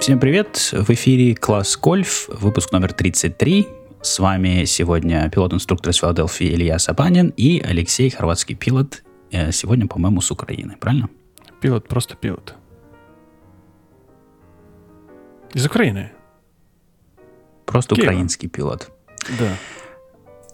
[0.00, 0.56] Всем привет!
[0.72, 3.66] В эфире класс Гольф, выпуск номер 33.
[4.02, 10.20] С вами сегодня пилот-инструктор из Филадельфии Илья Сабанин и Алексей, хорватский пилот, э, сегодня, по-моему,
[10.20, 11.08] с Украины, правильно?
[11.60, 12.54] Пилот, просто пилот.
[15.54, 16.12] Из Украины.
[17.64, 18.10] Просто Киева.
[18.10, 18.90] украинский пилот.
[19.38, 19.56] Да.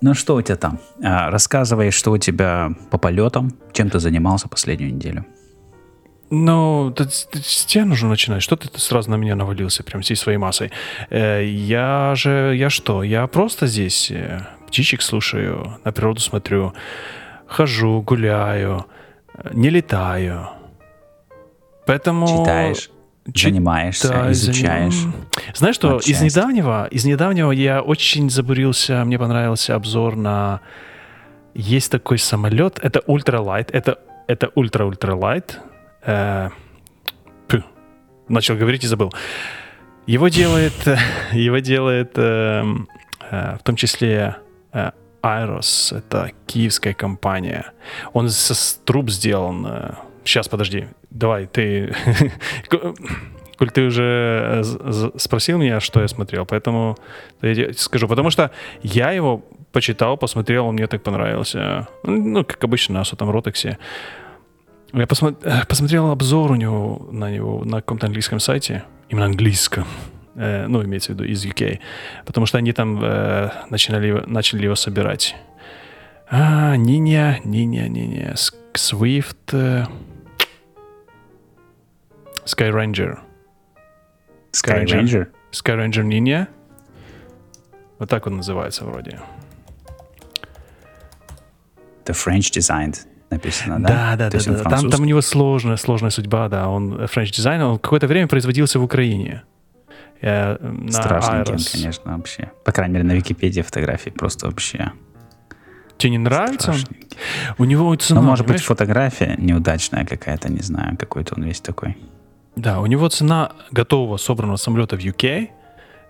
[0.01, 0.79] Ну что у тебя там?
[1.03, 5.27] А, рассказывай, что у тебя по полетам, чем ты занимался последнюю неделю.
[6.35, 8.43] Ну, с тебя нужно начинать.
[8.43, 10.71] Что ты сразу на меня навалился прям всей своей массой?
[11.11, 13.03] Э, я же, я что?
[13.03, 16.73] Я просто здесь э, птичек слушаю, на природу смотрю,
[17.47, 18.87] хожу, гуляю,
[19.35, 20.49] э, не летаю.
[21.87, 22.27] Поэтому...
[22.27, 22.91] Читаешь?
[23.35, 23.53] Чит...
[23.53, 24.95] Занимаешься, изучаешь.
[24.95, 25.15] Заним...
[25.55, 30.63] Знаешь что, из недавнего, из недавнего я очень забурился, мне понравился обзор на...
[31.53, 35.61] Есть такой самолет, это ультралайт, это, это ультра-ультралайт,
[36.05, 36.51] Э,
[38.29, 39.13] начал говорить и забыл.
[40.07, 40.75] Его делает,
[41.33, 42.65] его делает э,
[43.31, 44.37] э, в том числе
[44.73, 44.91] э,
[45.23, 47.73] Айрос, это киевская компания.
[48.13, 49.67] Он со труб сделан.
[49.67, 51.95] Э, сейчас, подожди, давай, ты...
[53.59, 56.97] Коль ты уже э, спросил меня, что я смотрел, поэтому
[57.43, 58.09] я скажу.
[58.09, 58.51] Потому что
[58.83, 61.87] я его почитал, посмотрел, он мне так понравился.
[62.03, 63.79] Ну, как обычно на сотом ротексе.
[64.93, 69.87] Я посмотри, э, посмотрел обзор у него на него на каком-то английском сайте, именно английском,
[70.35, 71.81] э, ну, имеется в виду из UK,
[72.27, 75.35] потому что они там э, начинали, начали его собирать.
[76.31, 78.35] А, Ниня, Ниня, Ниня,
[78.75, 79.87] Swift, э,
[82.45, 83.19] Skyranger.
[84.53, 85.29] Skyranger?
[85.53, 86.49] Skyranger Ниня.
[87.99, 89.21] Вот так он называется вроде.
[92.05, 94.17] The French designed написано, да?
[94.17, 94.53] Да, да, да.
[94.53, 94.71] да.
[94.71, 96.69] Там, там у него сложная, сложная судьба, да.
[96.69, 99.43] Он French дизайнер, он какое-то время производился в Украине.
[100.21, 100.57] Я,
[100.89, 102.53] Страшненьким, конечно, вообще.
[102.65, 104.93] По крайней мере, на Википедии фотографии просто вообще.
[105.99, 106.75] Тебе не нравится?
[107.59, 108.61] У него цена, Ну, может понимаешь?
[108.63, 111.97] быть, фотография неудачная какая-то, не знаю, какой-то он весь такой.
[112.57, 115.49] Да, у него цена готового собранного самолета в UK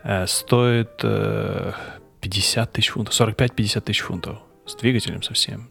[0.02, 1.72] э, стоит э,
[2.20, 5.68] 50 тысяч фунтов, 45-50 тысяч фунтов с двигателем совсем.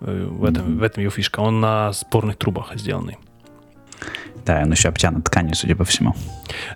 [0.00, 1.40] В этом, в этом ее фишка.
[1.40, 3.18] Он на спорных трубах сделанный.
[4.44, 6.14] Да, он еще обтянут тканью, судя по всему.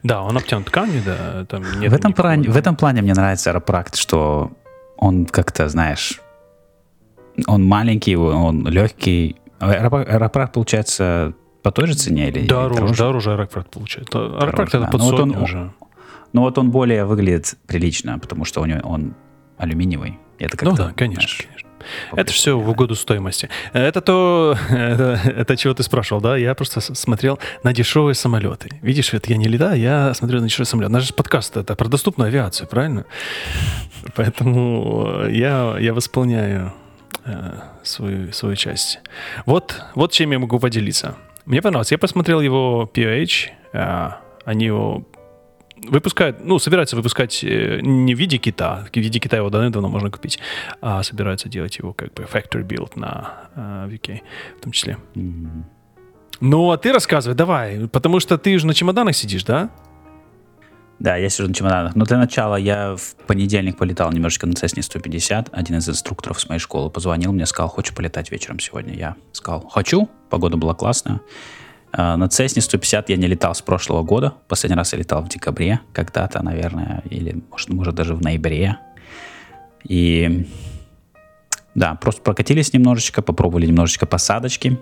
[0.03, 1.45] Да, он обтянут тканью, да.
[1.47, 4.53] Там нет в, этом плане, в этом плане мне нравится аэропракт, что
[4.97, 6.21] он как-то, знаешь,
[7.47, 9.37] он маленький, он легкий.
[9.59, 12.75] Аэропракт, получается, по той же цене или дороже?
[12.75, 14.19] Дороже, дороже аэропракт получается.
[14.19, 14.91] Аэропракт это да.
[14.91, 15.73] под ну, вот он, уже.
[16.33, 19.15] Ну вот он более выглядит прилично, потому что у него он
[19.59, 20.19] алюминиевый.
[20.39, 21.71] Это ну да, конечно, знаешь, конечно.
[22.15, 23.49] Это все в угоду стоимости.
[23.73, 26.37] Это то, это, это чего ты спрашивал, да?
[26.37, 28.69] Я просто смотрел на дешевые самолеты.
[28.83, 30.93] Видишь, это я не летаю, я смотрю на дешевые самолеты.
[30.93, 33.05] Наш подкаст это про доступную авиацию, правильно?
[34.15, 36.73] Поэтому я, я восполняю
[37.25, 39.01] э, свою, свою часть.
[39.47, 41.17] Вот, вот чем я могу поделиться.
[41.45, 41.93] Мне понравилось.
[41.93, 43.51] Я посмотрел его PH.
[43.73, 44.11] Э,
[44.45, 45.05] они его
[45.89, 50.11] выпускают, ну, собираются выпускать э, не в виде кита, в виде кита его давно можно
[50.11, 50.39] купить,
[50.81, 54.21] а собираются делать его как бы factory build на э, VK
[54.59, 54.97] в том числе.
[55.15, 55.63] Mm-hmm.
[56.41, 59.71] Ну, а ты рассказывай, давай, потому что ты же на чемоданах сидишь, да?
[60.99, 61.97] Да, я сижу на чемоданах.
[61.97, 65.49] Но для начала я в понедельник полетал немножечко на Cessna 150.
[65.51, 68.95] Один из инструкторов с моей школы позвонил мне, сказал, хочешь полетать вечером сегодня?
[68.95, 70.09] Я сказал, хочу.
[70.31, 71.21] Погода была классная.
[71.93, 74.35] А, на Cessna 150 я не летал с прошлого года.
[74.49, 78.79] Последний раз я летал в декабре когда-то, наверное, или, может, может даже в ноябре.
[79.85, 80.49] И
[81.75, 84.79] да, просто прокатились немножечко, попробовали немножечко посадочки,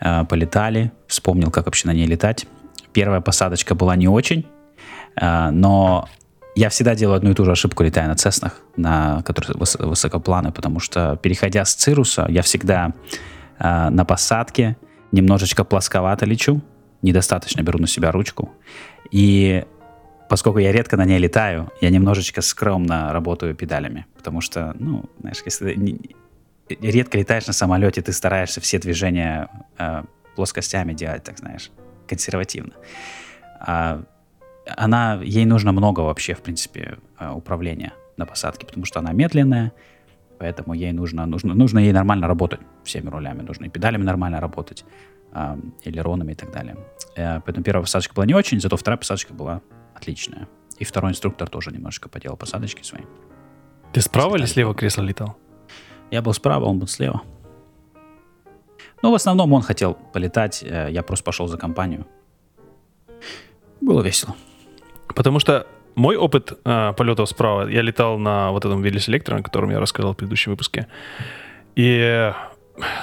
[0.00, 2.46] а, полетали, вспомнил, как вообще на ней летать.
[2.92, 4.44] Первая посадочка была не очень,
[5.14, 6.08] а, но
[6.56, 10.80] я всегда делаю одну и ту же ошибку, летая на Цеснах, на которые высокопланы, потому
[10.80, 12.92] что, переходя с Цируса, я всегда
[13.60, 14.76] на посадке
[15.12, 16.60] немножечко плосковато лечу,
[17.02, 18.50] недостаточно беру на себя ручку.
[19.10, 19.64] И
[20.28, 25.42] поскольку я редко на ней летаю, я немножечко скромно работаю педалями, потому что, ну, знаешь,
[25.44, 25.98] если не,
[26.68, 29.48] редко летаешь на самолете, ты стараешься все движения
[29.78, 30.02] э,
[30.36, 31.70] плоскостями делать, так знаешь,
[32.06, 32.74] консервативно.
[33.60, 34.02] А
[34.76, 39.72] она, ей нужно много вообще, в принципе, э, управления на посадке, потому что она медленная,
[40.38, 43.42] Поэтому ей нужно, нужно, нужно ей нормально работать всеми рулями.
[43.42, 44.84] Нужно и педалями нормально работать,
[45.32, 46.76] э, элеронами и так далее.
[47.16, 49.60] Э, поэтому первая посадочка была не очень, зато вторая посадочка была
[49.94, 50.48] отличная.
[50.78, 53.02] И второй инструктор тоже немножко поделал посадочки свои.
[53.92, 55.36] Ты справа или слева кресло летал?
[56.10, 57.22] Я был справа, он был слева.
[59.02, 62.06] Ну, в основном он хотел полетать, э, я просто пошел за компанию.
[63.80, 64.34] Было весело.
[65.08, 65.66] Потому что
[65.98, 70.12] мой опыт э, полетов справа, я летал на вот этом велоселекторе, о котором я рассказал
[70.14, 70.86] в предыдущем выпуске.
[71.74, 72.32] И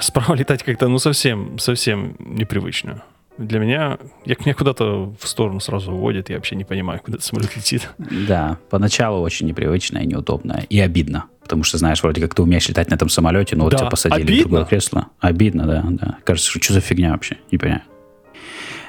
[0.00, 3.02] справа летать как-то, ну, совсем, совсем непривычно.
[3.38, 7.54] Для меня, я меня куда-то в сторону сразу уводит, я вообще не понимаю, куда самолет
[7.54, 7.90] летит.
[7.98, 11.26] Да, поначалу очень непривычно и неудобно, и обидно.
[11.42, 13.90] Потому что, знаешь, вроде как ты умеешь летать на этом самолете, но вот Да, тебя
[13.90, 14.36] посадили обидно.
[14.40, 15.06] в другое кресло.
[15.20, 16.18] Обидно, да, да.
[16.24, 17.82] Кажется, что, что за фигня вообще, не понимаю.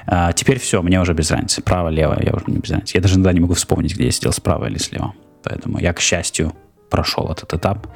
[0.07, 1.61] А, теперь все, мне уже без разницы.
[1.61, 2.95] Право, лево, я уже не без разницы.
[2.95, 5.13] Я даже иногда не могу вспомнить, где я сидел, справа или слева.
[5.43, 6.53] Поэтому я, к счастью,
[6.89, 7.87] прошел этот этап.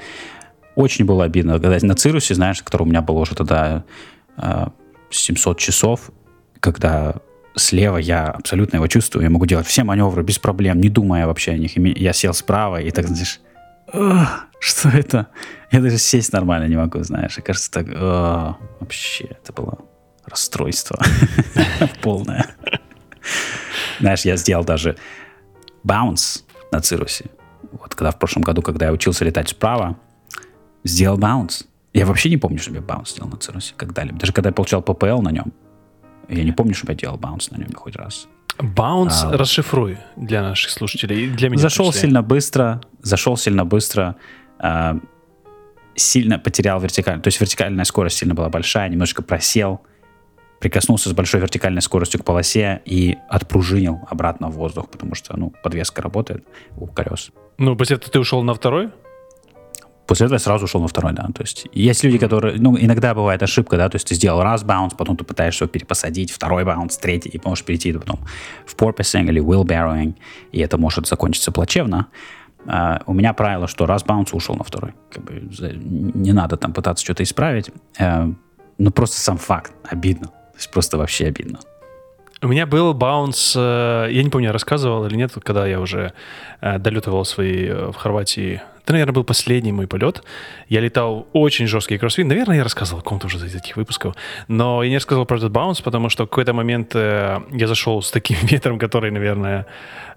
[0.75, 3.83] Очень было обидно, когда на Цирусе, знаешь, который у меня было уже тогда
[4.37, 4.67] э,
[5.09, 6.11] 700 часов,
[6.59, 7.15] когда
[7.55, 11.51] слева я абсолютно его чувствую, я могу делать все маневры без проблем, не думая вообще
[11.51, 11.77] о них.
[11.77, 13.39] Я сел справа, и так, знаешь,
[13.93, 15.27] «Ах, что это?
[15.71, 17.37] Я даже сесть нормально не могу, знаешь.
[17.37, 19.79] И кажется, так, «А, вообще, это было
[20.25, 20.99] расстройство
[22.01, 22.55] полное.
[23.99, 24.97] Знаешь, я сделал даже
[25.83, 27.25] bounce на Cirrus е.
[27.71, 29.97] Вот когда в прошлом году, когда я учился летать справа,
[30.83, 31.63] сделал bounce.
[31.93, 34.17] Я вообще не помню, чтобы я bounce сделал на Cirrus е когда-либо.
[34.19, 35.53] Даже когда я получал PPL на нем,
[36.29, 38.27] я не помню, чтобы я делал bounce на нем хоть раз.
[38.57, 39.37] Bounce А.
[39.37, 41.59] расшифруй для наших слушателей для меня.
[41.59, 44.15] Зашел сильно быстро, зашел сильно быстро,
[44.59, 44.97] а,
[45.95, 49.81] сильно потерял вертикальную, то есть вертикальная скорость сильно была большая, немножко просел,
[50.61, 55.51] прикоснулся с большой вертикальной скоростью к полосе и отпружинил обратно в воздух, потому что, ну,
[55.63, 56.45] подвеска работает
[56.77, 57.31] у колес.
[57.57, 58.89] Ну, после этого ты ушел на второй?
[60.05, 61.23] После этого я сразу ушел на второй, да.
[61.33, 62.59] То есть есть люди, которые...
[62.59, 65.71] Ну, иногда бывает ошибка, да, то есть ты сделал раз баунс, потом ты пытаешься его
[65.71, 68.19] перепосадить, второй баунс, третий, и можешь перейти потом
[68.65, 70.15] в porpoising или wheelbarrowing,
[70.51, 72.07] и это может закончиться плачевно.
[72.67, 74.93] А, у меня правило, что раз баунс ушел на второй.
[75.09, 77.71] Как бы не надо там пытаться что-то исправить.
[77.97, 78.31] Э,
[78.77, 79.71] ну, просто сам факт.
[79.89, 80.29] Обидно.
[80.51, 81.59] То есть просто вообще обидно.
[82.43, 86.13] У меня был баунс, э, я не помню, я рассказывал или нет, когда я уже
[86.59, 88.61] э, долетывал свои э, в Хорватии.
[88.83, 90.23] Это, наверное, был последний мой полет.
[90.69, 92.25] Я летал очень жесткий кроссфит.
[92.25, 94.15] Наверное, я рассказывал о ком-то уже из этих выпусков.
[94.47, 98.01] Но я не рассказывал про этот баунс, потому что в какой-то момент э, я зашел
[98.01, 99.65] с таким ветром, который, наверное...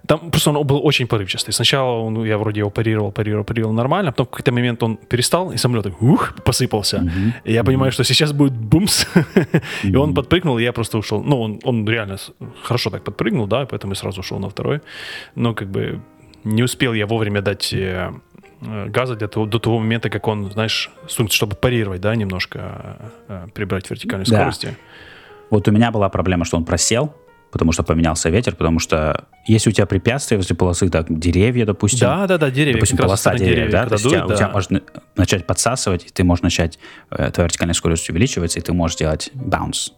[0.07, 1.51] Там просто он был очень порывчатый.
[1.51, 5.51] Сначала он, я вроде его парировал, парировал, парировал нормально, потом в какой-то момент он перестал,
[5.51, 7.11] и самолет ух, посыпался.
[7.43, 9.07] И я понимаю, что сейчас будет бумс.
[9.83, 11.23] И он подпрыгнул, и я просто ушел.
[11.23, 12.17] Ну, он, он реально
[12.63, 14.81] хорошо так подпрыгнул, да, поэтому я сразу ушел на второй.
[15.35, 16.01] Но как бы
[16.43, 18.13] не успел я вовремя дать э,
[18.87, 22.59] газа для того, до того момента, как он, знаешь, чтобы парировать, да, немножко
[23.27, 24.35] э, э, прибрать вертикальной Да.
[24.35, 24.77] скорости.
[25.49, 27.15] Вот у меня была проблема, что он просел,
[27.51, 31.99] потому что поменялся ветер, потому что если у тебя препятствия возле полосы, так, деревья, допустим,
[32.07, 32.73] Да, да, да, деревья.
[32.73, 34.53] допустим, полоса деревьев, да, то есть у тебя, дует, у тебя да.
[34.53, 34.81] может на-
[35.15, 36.79] начать подсасывать, и ты можешь начать,
[37.11, 39.91] э, твоя вертикальная скорость увеличивается, и ты можешь делать bounce.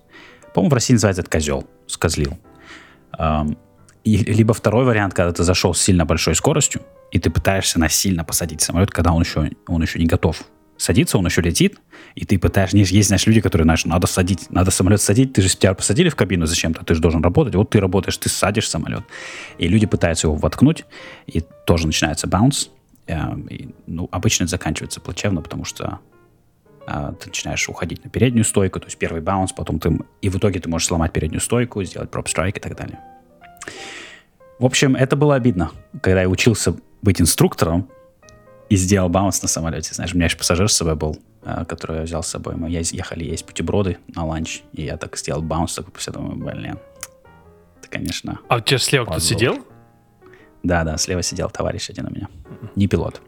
[0.53, 2.37] По-моему, в России называется это козел, скозлил.
[3.11, 3.57] Ам,
[4.07, 6.81] и, либо второй вариант, когда ты зашел с сильно большой скоростью,
[7.11, 10.43] и ты пытаешься насильно посадить самолет, когда он еще, он еще не готов
[10.77, 11.77] садиться, он еще летит,
[12.15, 12.77] и ты пытаешься...
[12.77, 16.15] Есть, знаешь, люди, которые, знаешь, надо садить, надо самолет садить, ты же тебя посадили в
[16.15, 19.03] кабину зачем-то, ты же должен работать, вот ты работаешь, ты садишь самолет.
[19.57, 20.85] И люди пытаются его воткнуть,
[21.25, 22.69] и тоже начинается баунс.
[23.07, 25.99] Э, и, ну, обычно это заканчивается плачевно, потому что
[26.85, 29.99] а, ты начинаешь уходить на переднюю стойку, то есть первый баунс, потом ты...
[30.21, 32.99] И в итоге ты можешь сломать переднюю стойку, сделать проп-страйк и так далее.
[34.59, 35.71] В общем, это было обидно,
[36.01, 37.89] когда я учился быть инструктором
[38.69, 39.93] и сделал баунс на самолете.
[39.93, 42.55] Знаешь, у меня еще пассажир с собой был, а, который я взял с собой.
[42.55, 46.79] Мы ехали есть бутерброды на ланч, и я так сделал баунс, такой после думаю, блин,
[47.79, 48.39] это, конечно...
[48.49, 49.59] А у тебя слева кто-то сидел?
[50.63, 52.27] Да-да, слева сидел товарищ один у меня.
[52.75, 53.21] Не пилот.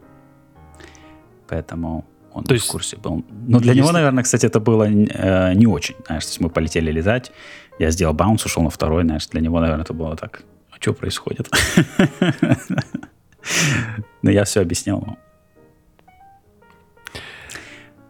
[1.48, 3.24] Поэтому он То в есть, курсе был.
[3.46, 5.94] Но для него, если- наверное, кстати, это было э, не очень.
[6.06, 7.32] Знаешь, то есть мы полетели летать,
[7.78, 10.42] я сделал баунс, ушел на второй, знаешь, для него, наверное, это было так,
[10.80, 11.48] что происходит?
[14.22, 15.18] Но я все объяснил ему.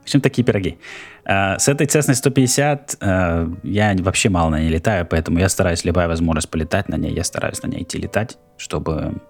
[0.00, 0.78] В общем, такие пироги.
[1.24, 5.84] Э, С этой Cessna 150 э, я вообще мало на ней летаю, поэтому я стараюсь,
[5.84, 9.20] любая возможность полетать на ней, я стараюсь на ней идти летать, чтобы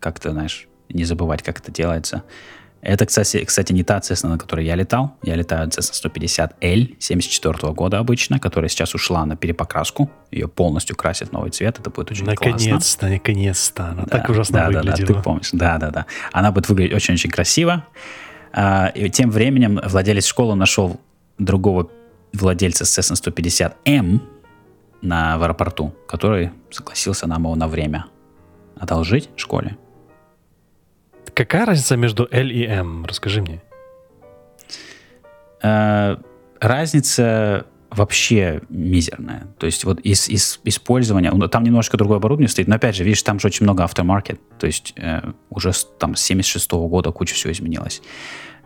[0.00, 2.24] как-то, знаешь, не забывать, как это делается.
[2.80, 5.16] Это, кстати, кстати, не та Cessna, на которой я летал.
[5.22, 10.10] Я летаю Cessna 150L 74 года обычно, которая сейчас ушла на перепокраску.
[10.30, 11.78] Ее полностью красят в новый цвет.
[11.80, 12.46] Это будет очень классно.
[12.52, 13.84] Наконец-то, наконец-то.
[13.88, 15.06] Она Да, так ужасно да, да, да, выглядела.
[15.06, 15.50] ты помнишь.
[15.52, 16.06] Да, да, да.
[16.32, 17.84] Она будет выглядеть очень-очень красиво.
[18.52, 21.00] А, и тем временем владелец школы нашел
[21.38, 21.90] другого
[22.32, 24.20] владельца Cessna 150M
[25.02, 28.06] на, в аэропорту, который согласился нам его на время
[28.76, 29.76] одолжить школе.
[31.38, 33.04] Какая разница между L и M?
[33.04, 33.62] Расскажи мне.
[35.62, 36.16] Э,
[36.58, 39.46] разница вообще мизерная.
[39.56, 43.04] То есть вот из, из использования, ну, там немножко другое оборудование стоит, но опять же,
[43.04, 47.12] видишь, там же очень много автомаркет, то есть э, уже там с 76 -го года
[47.12, 48.02] куча всего изменилось.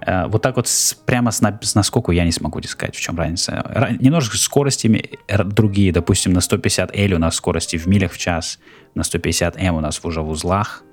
[0.00, 3.00] Э, вот так вот с, прямо с, на, с наскоку я не смогу сказать, в
[3.00, 3.62] чем разница.
[3.66, 5.10] Ра, немножко скоростями
[5.44, 8.58] другие, допустим, на 150 L у нас скорости в милях в час,
[8.94, 10.84] на 150 M у нас уже в узлах.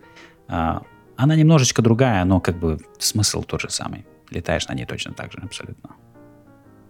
[0.49, 0.79] Э,
[1.19, 4.05] она немножечко другая, но как бы смысл тот же самый.
[4.29, 5.89] Летаешь на ней точно так же, абсолютно.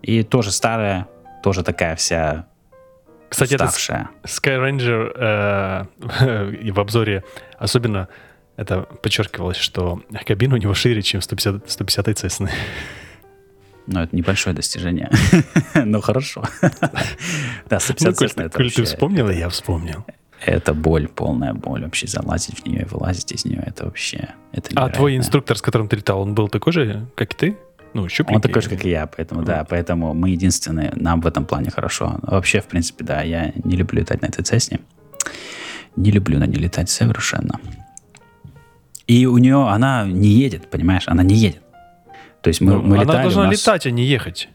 [0.03, 1.07] И тоже старая,
[1.41, 2.48] тоже такая вся
[3.27, 4.12] Кстати, уставшая.
[4.21, 5.88] это Skyranger
[6.62, 7.24] э, в обзоре
[7.57, 8.07] особенно
[8.55, 12.51] это подчеркивалось, что кабина у него шире, чем 150, 150 Cessna.
[13.88, 15.09] Ну, это небольшое достижение.
[15.74, 16.43] Но хорошо.
[17.67, 20.05] Да, 150 Cessna это Коль ты вспомнил, я вспомнил.
[20.46, 21.84] Это боль, полная боль.
[21.84, 24.29] Вообще залазить в нее и вылазить из нее, это вообще...
[24.51, 27.58] Это а твой инструктор, с которым ты летал, он был такой же, как и ты?
[27.93, 28.36] Ну, щупленький.
[28.36, 31.72] Он такой же, как и я, поэтому, да, поэтому мы единственные, нам в этом плане
[31.72, 32.19] хорошо.
[32.22, 34.79] Вообще, в принципе, да, я не люблю летать на этой цесне.
[35.96, 37.60] Не люблю на ней летать совершенно.
[39.08, 41.63] И у нее, она не едет, понимаешь, она не едет.
[42.41, 43.17] То есть мы, ну, мы она летали...
[43.17, 43.53] Она должна нас...
[43.53, 44.50] летать, а не ехать.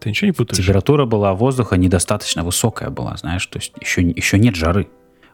[0.00, 0.58] Ты ничего не путаешь?
[0.58, 4.88] Температура была воздуха недостаточно высокая была, знаешь, то есть еще, еще нет жары.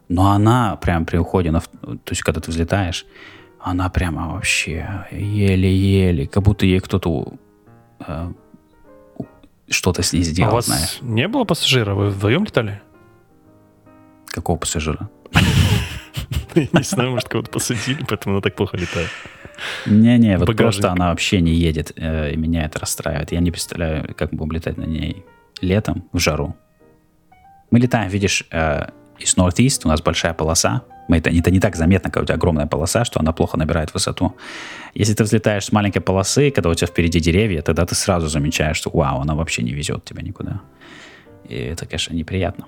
[0.09, 3.07] Но она прям при уходе, на, то есть когда ты взлетаешь,
[3.61, 7.33] она прямо вообще еле-еле, как будто ей кто-то
[8.07, 8.33] э,
[9.69, 10.99] что-то с ней сделал, а у вас знаешь.
[11.01, 11.95] не было пассажира?
[11.95, 12.83] Вы вдвоем летали?
[14.27, 15.09] Какого пассажира?
[16.55, 19.09] Не знаю, может, кого-то посадили, поэтому она так плохо летает.
[19.87, 23.33] Не-не, вот просто она вообще не едет, э, и меня это расстраивает.
[23.33, 25.25] Я не представляю, как будем летать на ней
[25.61, 26.57] летом в жару.
[27.71, 31.77] Мы летаем, видишь, э, из Northeast, у нас большая полоса, мы это, это не так
[31.77, 34.35] заметно, когда у тебя огромная полоса, что она плохо набирает высоту.
[34.95, 38.77] Если ты взлетаешь с маленькой полосы, когда у тебя впереди деревья, тогда ты сразу замечаешь,
[38.77, 40.63] что вау, она вообще не везет тебя никуда.
[41.49, 42.67] И это, конечно, неприятно.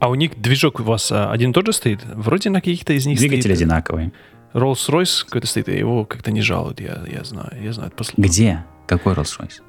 [0.00, 2.00] А у них движок у вас а, один тот же стоит?
[2.04, 3.56] Вроде на каких-то из них Двигатель стоит...
[3.56, 4.12] одинаковый.
[4.54, 8.64] Rolls-Royce какой-то стоит, его как-то не жалуют, я, я знаю, я знаю это Где?
[8.88, 9.60] Какой Rolls-Royce?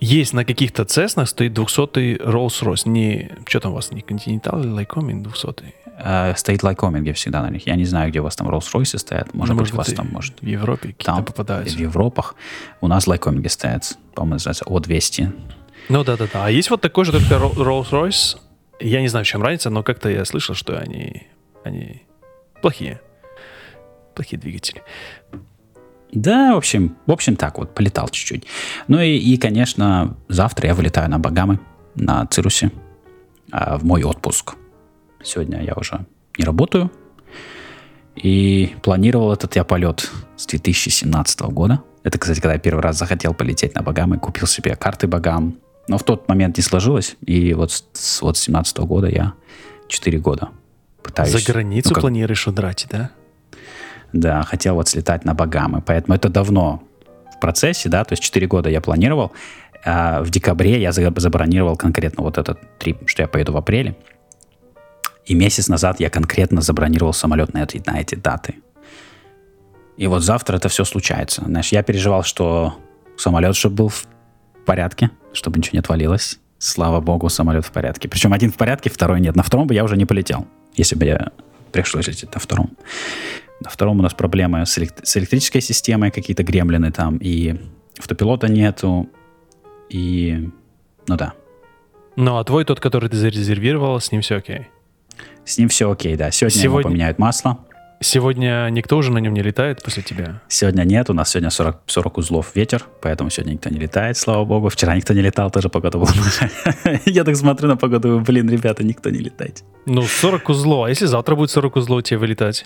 [0.00, 2.88] Есть на каких-то Цеснах стоит 200-й Rolls-Royce.
[2.88, 5.74] Не, что там у вас, не Continental или Lycoming 200-й?
[6.02, 7.66] Uh, стоит Lycoming всегда на них.
[7.66, 9.34] Я не знаю, где у вас там Rolls-Royce стоят.
[9.34, 10.40] Может, ну, быть, у вас там, может...
[10.40, 11.76] В Европе там попадаются.
[11.76, 12.34] В Европах.
[12.80, 15.32] У нас Lycoming стоят, по-моему, называется O200.
[15.90, 16.46] Ну да-да-да.
[16.46, 18.38] А есть вот такой же только Rolls-Royce.
[18.80, 21.26] Я не знаю, в чем разница, но как-то я слышал, что они,
[21.62, 22.04] они
[22.62, 23.02] плохие.
[24.14, 24.82] Плохие двигатели.
[26.12, 28.44] Да, в общем, в общем так вот, полетал чуть-чуть.
[28.88, 31.60] Ну и, и, конечно, завтра я вылетаю на Багамы,
[31.94, 32.70] на Цирусе,
[33.52, 34.54] а, в мой отпуск.
[35.22, 36.04] Сегодня я уже
[36.38, 36.90] не работаю.
[38.16, 41.82] И планировал этот я полет с 2017 года.
[42.02, 45.58] Это, кстати, когда я первый раз захотел полететь на Багамы, купил себе карты Багам.
[45.88, 47.16] Но в тот момент не сложилось.
[47.24, 49.34] И вот с, вот с 17 года я
[49.88, 50.50] 4 года
[51.02, 51.32] пытаюсь...
[51.32, 53.10] За границу ну, планируешь удрать, да?
[54.12, 55.82] Да, хотел вот слетать на Багамы.
[55.82, 56.82] Поэтому это давно
[57.34, 59.32] в процессе, да, то есть 4 года я планировал.
[59.84, 63.96] А в декабре я забронировал конкретно вот этот трип, что я поеду в апреле.
[65.24, 68.56] И месяц назад я конкретно забронировал самолет на эти, на эти даты.
[69.96, 71.44] И вот завтра это все случается.
[71.44, 72.74] Знаешь, я переживал, что
[73.16, 74.06] самолет, чтобы был в
[74.66, 76.38] порядке, чтобы ничего не отвалилось.
[76.58, 78.08] Слава богу, самолет в порядке.
[78.08, 79.36] Причем один в порядке, второй нет.
[79.36, 81.32] На втором бы я уже не полетел, если бы я
[81.72, 82.70] пришлось лететь на втором.
[83.60, 87.56] На втором у нас проблемы с, элект- с электрической системой, какие-то гремлины там, и
[87.98, 89.08] автопилота нету,
[89.90, 90.48] и...
[91.06, 91.34] Ну да.
[92.16, 94.68] Ну, а твой тот, который ты зарезервировал, с ним все окей?
[95.44, 96.30] С ним все окей, да.
[96.30, 96.80] Сегодня, Сегодня...
[96.80, 97.58] ему поменяют масло.
[98.02, 100.40] Сегодня никто уже на нем не летает после тебя?
[100.48, 104.46] Сегодня нет, у нас сегодня 40, 40 узлов ветер, поэтому сегодня никто не летает, слава
[104.46, 104.70] богу.
[104.70, 106.10] Вчера никто не летал, тоже погода была
[107.04, 109.64] Я так смотрю на погоду, блин, ребята, никто не летает.
[109.84, 112.64] Ну, 40 узлов, а если завтра будет 40 узлов, тебе вылетать?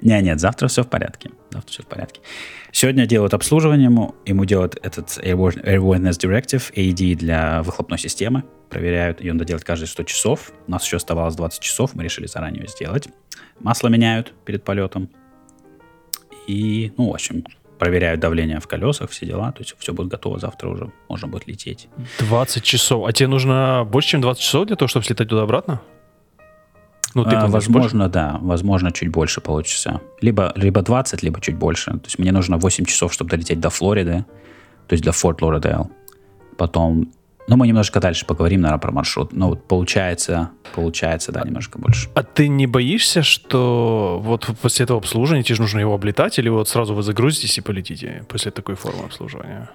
[0.00, 1.30] Не, нет, завтра все в порядке.
[1.50, 2.20] Завтра все в порядке.
[2.70, 8.44] Сегодня делают обслуживание ему, ему делают этот Airworthiness Directive, AED для выхлопной системы.
[8.68, 10.52] Проверяют, ее надо делать каждые 100 часов.
[10.66, 13.08] У нас еще оставалось 20 часов, мы решили заранее ее сделать.
[13.60, 15.08] Масло меняют перед полетом.
[16.46, 17.44] И, ну, в общем,
[17.78, 19.52] проверяют давление в колесах, все дела.
[19.52, 21.88] То есть все будет готово, завтра уже можно будет лететь.
[22.18, 23.06] 20 часов.
[23.06, 25.80] А тебе нужно больше, чем 20 часов для того, чтобы слетать туда-обратно?
[27.16, 28.12] Ну, ты а, возможно, больше?
[28.12, 28.38] да.
[28.42, 30.02] Возможно, чуть больше получится.
[30.20, 31.92] Либо, либо 20, либо чуть больше.
[31.92, 34.26] То есть мне нужно 8 часов, чтобы долететь до Флориды,
[34.86, 35.90] то есть до Форт Лордейл.
[36.58, 37.08] Потом
[37.48, 39.32] ну, мы немножко дальше поговорим, наверное, про маршрут.
[39.32, 42.10] Но вот получается, получается, да, немножко больше.
[42.14, 46.50] А ты не боишься, что вот после этого обслуживания тебе же нужно его облетать, или
[46.50, 49.70] вот сразу вы загрузитесь и полетите после такой формы обслуживания?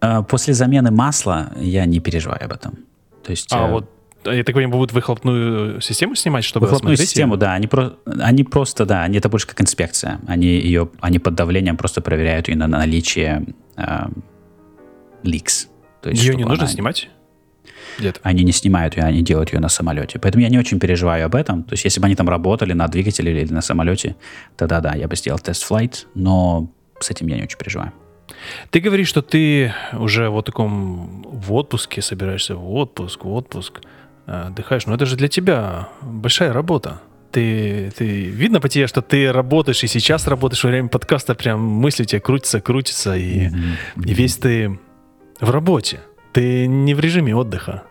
[0.00, 2.78] А, после замены масла я не переживаю об этом.
[3.22, 3.90] То есть, А э, вот,
[4.24, 7.40] я так понимаю, будут выхлопную систему снимать, чтобы выхлопную систему, её?
[7.40, 10.20] да, они, про, они просто, да, они, это больше как инспекция.
[10.26, 14.06] Они ее, они под давлением просто проверяют ее на наличие э,
[15.22, 15.68] ликс.
[16.02, 17.08] То есть, Ее не нужно она- снимать?
[17.98, 18.20] Где-то.
[18.22, 20.18] Они не снимают ее, они делают ее на самолете.
[20.18, 21.62] Поэтому я не очень переживаю об этом.
[21.62, 24.16] То есть, если бы они там работали на двигателе или на самолете,
[24.56, 27.92] тогда да, я бы сделал тест-флайт, но с этим я не очень переживаю.
[28.70, 33.86] Ты говоришь, что ты уже вот таком в отпуске собираешься в отпуск, в отпуск, э,
[34.26, 34.86] отдыхаешь.
[34.86, 37.00] Но это же для тебя большая работа.
[37.30, 41.60] Ты, ты видно по тебе, что ты работаешь и сейчас работаешь во время подкаста, прям
[41.60, 43.48] мысли у тебя крутятся, крутятся, и,
[43.96, 44.78] и весь ты
[45.40, 46.00] в работе.
[46.32, 47.84] Ты не в режиме отдыха.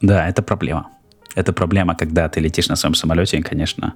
[0.00, 0.88] Да, это проблема.
[1.36, 3.94] Это проблема, когда ты летишь на своем самолете, и, конечно,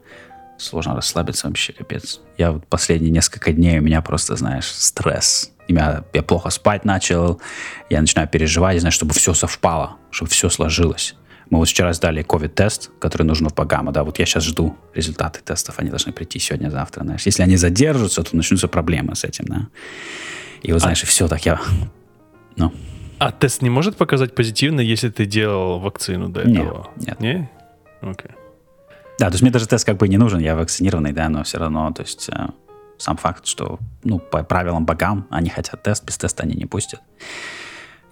[0.59, 2.21] сложно расслабиться вообще, капец.
[2.39, 5.51] Я вот последние несколько дней, у меня просто, знаешь, стресс.
[5.69, 7.41] Меня, я плохо спать начал,
[7.91, 11.17] я начинаю переживать, знаешь, чтобы все совпало, чтобы все сложилось.
[11.51, 15.41] Мы вот вчера сдали ковид-тест, который нужен в Багама, да, вот я сейчас жду результаты
[15.41, 17.23] тестов, они должны прийти сегодня-завтра, знаешь.
[17.27, 19.67] Если они задержатся, то начнутся проблемы с этим, да.
[20.63, 21.61] И вот, знаешь, и все так я...
[22.57, 22.73] Ну,
[23.19, 26.89] А тест не может показать позитивно, если ты делал вакцину до Нет, этого?
[26.97, 27.21] нет.
[27.21, 27.51] Не?
[28.01, 28.31] Окей.
[29.19, 31.59] Да, то есть мне даже тест как бы не нужен, я вакцинированный, да, но все
[31.59, 32.47] равно, то есть э,
[32.97, 37.01] сам факт, что, ну, по правилам богам они хотят тест, без теста они не пустят.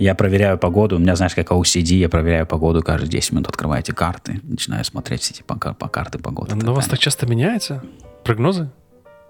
[0.03, 3.83] Я проверяю погоду, у меня, знаешь, как OCD, я проверяю погоду каждые 10 минут, открываю
[3.83, 6.57] эти карты, начинаю смотреть все эти по, по карты погоды.
[6.57, 7.85] Но у вас так часто меняется?
[8.25, 8.69] Прогнозы?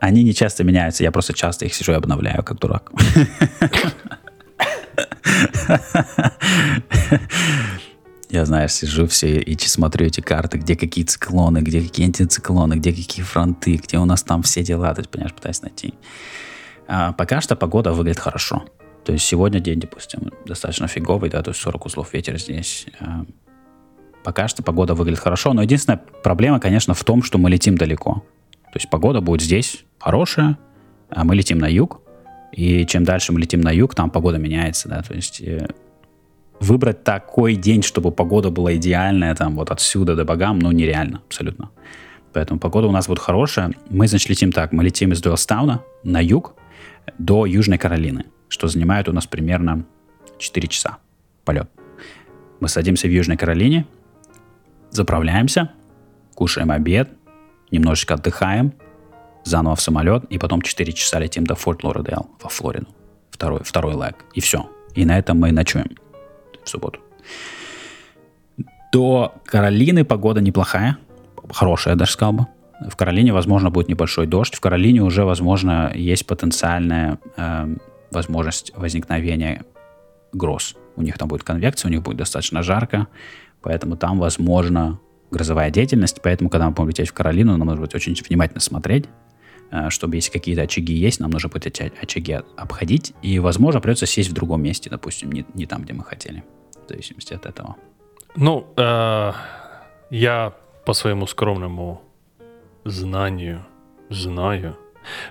[0.00, 2.91] Они не часто меняются, я просто часто их сижу и обновляю, как дурак.
[8.31, 12.95] Я, знаешь, сижу все и смотрю эти карты, где какие циклоны, где какие антициклоны, где
[12.95, 15.93] какие фронты, где у нас там все дела, то есть, понимаешь, пытаюсь найти.
[16.88, 18.64] А, пока что погода выглядит хорошо.
[19.04, 22.87] То есть сегодня день, допустим, достаточно фиговый, да, то есть 40 узлов ветер здесь.
[23.00, 23.25] А,
[24.23, 28.25] пока что погода выглядит хорошо, но единственная проблема, конечно, в том, что мы летим далеко.
[28.73, 30.56] То есть погода будет здесь хорошая,
[31.11, 32.00] а мы летим на юг,
[32.53, 35.68] и чем дальше мы летим на юг, там погода меняется, да, то есть э,
[36.61, 41.70] выбрать такой день, чтобы погода была идеальная, там вот отсюда до богам, ну нереально, абсолютно.
[42.33, 43.72] Поэтому погода у нас будет хорошая.
[43.90, 46.55] Мы, значит, летим так, мы летим из Дуэлстауна на юг
[47.18, 49.87] до Южной Каролины, что занимает у нас примерно
[50.38, 50.99] 4 часа
[51.45, 51.71] полет.
[52.61, 53.87] Мы садимся в Южной Каролине,
[54.91, 55.71] заправляемся,
[56.35, 57.09] кушаем обед,
[57.71, 58.75] немножечко отдыхаем,
[59.43, 62.88] заново в самолет, и потом 4 часа летим до Форт Лордейл во Флориду.
[63.31, 64.17] Второй, второй лэг.
[64.35, 64.71] И все.
[64.95, 65.97] И на этом мы ночуем
[66.62, 67.01] в субботу.
[68.93, 70.99] До Каролины погода неплохая,
[71.51, 72.47] хорошая, я даже сказал бы.
[72.87, 74.55] В Каролине, возможно, будет небольшой дождь.
[74.55, 77.81] В Каролине уже, возможно, есть потенциальная эм,
[78.12, 79.64] возможность возникновения
[80.33, 80.77] гроз.
[80.96, 83.09] У них там будет конвекция, у них будет достаточно жарко,
[83.61, 84.98] поэтому там, возможно,
[85.31, 86.20] грозовая деятельность.
[86.22, 89.07] Поэтому, когда мы будем лететь в Каролину, нам нужно будет очень внимательно смотреть,
[89.70, 93.14] э, чтобы если какие-то очаги есть, нам нужно будет эти очаги обходить.
[93.22, 96.44] И, возможно, придется сесть в другом месте, допустим, не, не там, где мы хотели,
[96.85, 97.77] в зависимости от этого.
[98.37, 99.33] Ну, э,
[100.11, 100.53] я
[100.85, 102.03] по своему скромному
[102.85, 103.64] знанию
[104.11, 104.77] знаю,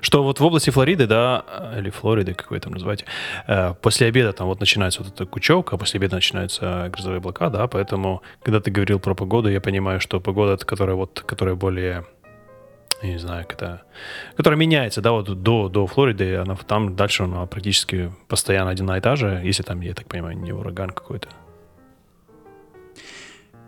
[0.02, 1.44] что вот в области Флориды, да,
[1.78, 3.06] или Флориды, как вы там называете,
[3.48, 7.50] э, после обеда там вот начинается вот эта кучевка, а после обеда начинаются грозовые облака,
[7.50, 12.06] да, поэтому, когда ты говорил про погоду, я понимаю, что погода, которая вот, которая более
[13.02, 13.82] я не знаю, как это,
[14.38, 19.02] которая меняется, да, вот до, до Флориды, она там дальше она практически постоянно одна и
[19.02, 21.28] та же, если там, я так понимаю, не ураган какой-то.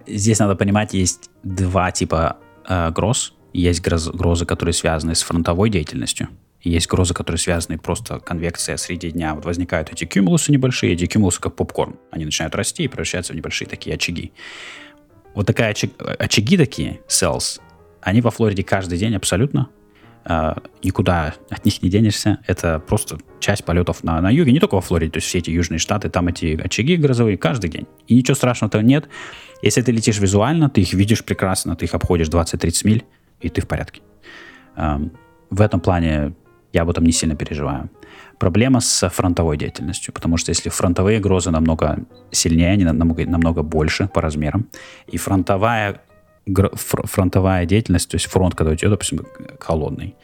[0.05, 2.37] Здесь надо понимать, есть два типа
[2.67, 3.33] э, гроз.
[3.53, 6.27] Есть гроз- грозы, которые связаны с фронтовой деятельностью.
[6.61, 9.35] Есть грозы, которые связаны просто конвекция среди дня.
[9.35, 11.95] Вот возникают эти кюмулусы небольшие, эти кюмулусы как попкорн.
[12.09, 14.31] Они начинают расти и превращаются в небольшие такие очаги.
[15.35, 17.59] Вот такая очаг- очаги такие, cells,
[18.01, 19.69] они во Флориде каждый день абсолютно.
[20.25, 22.39] Э, никуда от них не денешься.
[22.47, 25.49] Это просто часть полетов на, на юге, не только во Флориде, то есть все эти
[25.49, 27.87] южные штаты, там эти очаги грозовые каждый день.
[28.07, 29.09] И ничего страшного-то нет.
[29.61, 33.03] Если ты летишь визуально, ты их видишь прекрасно, ты их обходишь 20-30 миль,
[33.43, 34.01] и ты в порядке.
[34.75, 35.11] Эм,
[35.49, 36.33] В этом плане
[36.73, 37.89] я об этом не сильно переживаю.
[38.39, 41.97] Проблема с фронтовой деятельностью, потому что если фронтовые грозы намного
[42.31, 44.67] сильнее, они намного, намного больше по размерам,
[45.11, 46.01] и фронтовая,
[46.73, 49.25] фронтовая деятельность, то есть фронт, когда у тебя, допустим,
[49.59, 50.15] холодный,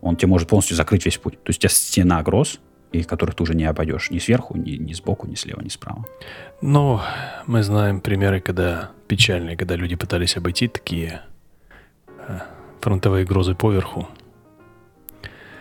[0.00, 1.34] он тебе может полностью закрыть весь путь.
[1.44, 4.72] То есть у тебя стена гроз, и которых ты уже не обойдешь ни сверху, ни,
[4.72, 6.04] ни сбоку, ни слева, ни справа.
[6.60, 7.00] Ну,
[7.46, 11.22] мы знаем примеры, когда печальные, когда люди пытались обойти такие
[12.28, 12.40] э,
[12.82, 14.08] фронтовые грозы поверху.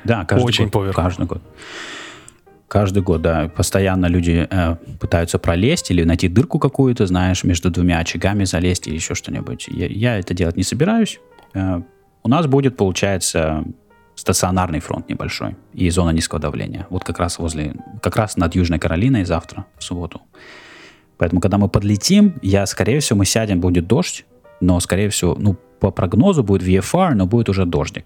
[0.03, 0.73] Да, каждый Очень год.
[0.73, 1.01] поверху.
[1.01, 1.41] Каждый год.
[2.67, 3.49] Каждый год, да.
[3.49, 8.95] Постоянно люди э, пытаются пролезть или найти дырку какую-то, знаешь, между двумя очагами залезть или
[8.95, 9.67] еще что-нибудь.
[9.67, 11.19] Я, я это делать не собираюсь.
[11.53, 11.81] Э,
[12.23, 13.63] у нас будет, получается,
[14.15, 16.87] стационарный фронт небольшой и зона низкого давления.
[16.89, 20.21] Вот как раз возле, как раз над Южной Каролиной завтра, в субботу.
[21.17, 24.25] Поэтому, когда мы подлетим, я, скорее всего, мы сядем, будет дождь,
[24.59, 28.05] но, скорее всего, ну, по прогнозу будет VFR, но будет уже дождик.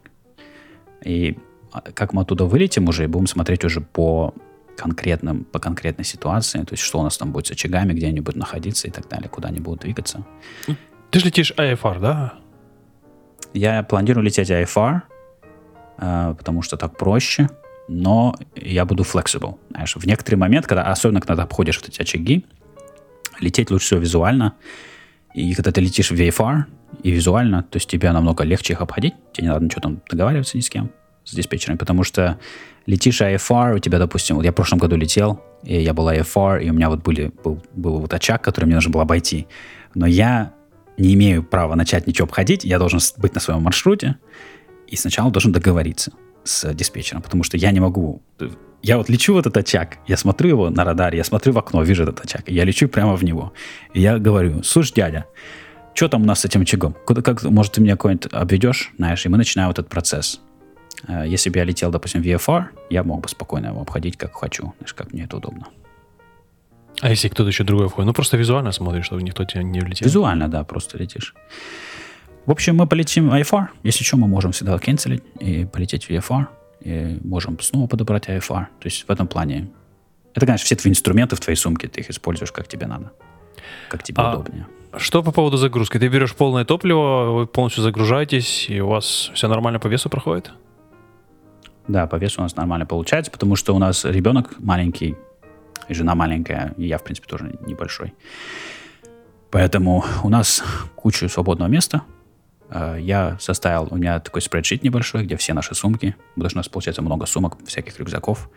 [1.04, 1.38] И
[1.72, 4.34] а, как мы оттуда вылетим уже, и будем смотреть уже по
[4.78, 8.22] конкретным, по конкретной ситуации, то есть что у нас там будет с очагами, где они
[8.22, 10.26] будут находиться и так далее, куда они будут двигаться.
[11.12, 12.34] Ты же летишь IFR, да?
[13.54, 15.02] Я планирую лететь IFR,
[15.98, 17.50] э, потому что так проще,
[17.90, 19.58] но я буду flexible.
[19.70, 22.46] Знаешь, в некоторый момент, когда, особенно когда обходишь вот эти очаги,
[23.42, 24.54] лететь лучше всего визуально.
[25.36, 26.64] И когда ты летишь в VFR
[27.04, 30.56] и визуально, то есть тебе намного легче их обходить, тебе не надо ничего там договариваться
[30.56, 30.92] ни с кем,
[31.26, 32.40] с диспетчером, потому что
[32.86, 36.64] летишь IFR, у тебя, допустим, вот я в прошлом году летел, и я был IFR,
[36.64, 39.48] и у меня вот были, был, был вот очаг, который мне нужно было обойти.
[39.94, 40.54] Но я
[40.98, 44.16] не имею права начать ничего обходить, я должен быть на своем маршруте,
[44.88, 46.14] и сначала должен договориться
[46.46, 48.22] с диспетчером, потому что я не могу...
[48.86, 51.82] Я вот лечу в этот очаг, я смотрю его на радаре, я смотрю в окно,
[51.82, 53.52] вижу этот очаг, я лечу прямо в него.
[53.96, 55.26] И я говорю, слушай, дядя,
[55.96, 56.96] что там у нас с этим очагом?
[57.08, 60.40] Куда, как, может, ты меня какой-нибудь обведешь, знаешь, и мы начинаем этот процесс.
[61.08, 64.36] Э, если бы я летел, допустим, в VFR, я мог бы спокойно его обходить, как
[64.36, 65.66] хочу, знаешь, как мне это удобно.
[67.02, 68.06] А если кто-то еще другой входит?
[68.06, 70.06] Ну, просто визуально смотришь, чтобы никто тебя не влетел.
[70.06, 71.34] Визуально, да, просто летишь.
[72.46, 73.66] В общем, мы полетим в IFR.
[73.82, 76.46] Если что, мы можем всегда канцелить и полететь в VFR.
[76.86, 78.68] И можем снова подобрать IFR.
[78.80, 79.68] То есть в этом плане...
[80.34, 81.88] Это, конечно, все твои инструменты в твоей сумке.
[81.88, 83.12] Ты их используешь, как тебе надо.
[83.90, 84.68] Как тебе а удобнее.
[84.98, 85.98] Что по поводу загрузки?
[85.98, 90.52] Ты берешь полное топливо, вы полностью загружаетесь, и у вас все нормально по весу проходит?
[91.88, 95.16] Да, по весу у нас нормально получается, потому что у нас ребенок маленький,
[95.88, 98.14] и жена маленькая, и я, в принципе, тоже небольшой.
[99.52, 100.64] Поэтому у нас
[100.96, 102.02] куча свободного места.
[102.70, 106.60] А, я составил, у меня такой спредшит небольшой, где все наши сумки, потому что у
[106.60, 108.50] нас получается много сумок, всяких рюкзаков.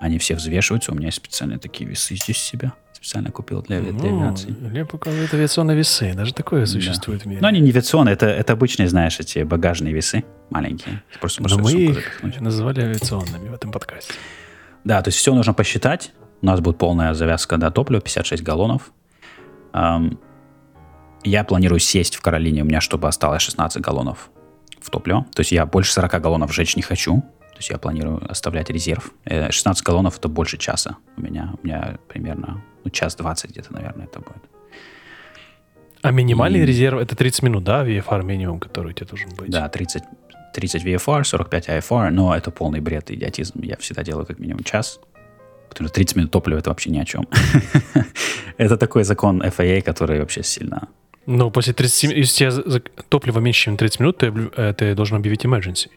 [0.00, 0.92] Они все взвешиваются.
[0.92, 2.72] У меня есть специальные такие весы здесь себя.
[2.92, 4.54] Специально купил для, для ну, авиации.
[4.70, 6.12] Лев показывает авиационные весы.
[6.14, 7.24] Даже такое существует да.
[7.24, 7.40] в мире.
[7.40, 11.02] Но они не авиационные, это, это обычные, знаешь, эти багажные весы маленькие.
[11.20, 12.40] Просто Но мы их запихнуть.
[12.40, 14.14] называли авиационными в этом подкасте.
[14.84, 16.12] Да, то есть все нужно посчитать.
[16.40, 18.92] У нас будет полная завязка до топлива, 56 галлонов.
[19.72, 20.18] Um,
[21.24, 24.30] я планирую сесть в Каролине, у меня чтобы осталось 16 галлонов
[24.80, 25.26] в топливо.
[25.34, 27.20] То есть я больше 40 галлонов сжечь не хочу.
[27.52, 29.12] То есть я планирую оставлять резерв.
[29.26, 31.54] 16 э, галлонов это больше часа у меня.
[31.62, 34.42] У меня примерно ну, час 20 где-то, наверное, это будет.
[36.02, 36.66] А минимальный И...
[36.66, 39.50] резерв это 30 минут, да, VFR минимум, который у тебя должен быть?
[39.50, 40.02] Да, 30,
[40.54, 43.60] 30 VFR, 45 IFR, но это полный бред, идиотизм.
[43.62, 44.98] Я всегда делаю как минимум час.
[45.68, 47.28] Потому что 30 минут топлива это вообще ни о чем.
[48.58, 50.88] это такой закон FAA, который вообще сильно
[51.26, 54.94] ну, после 30 минут, если у тебя топливо меньше, чем 30 минут, ты, э, ты
[54.94, 55.88] должен объявить emergency.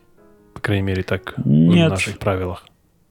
[0.53, 1.87] По крайней мере, так нет.
[1.87, 2.65] в наших правилах.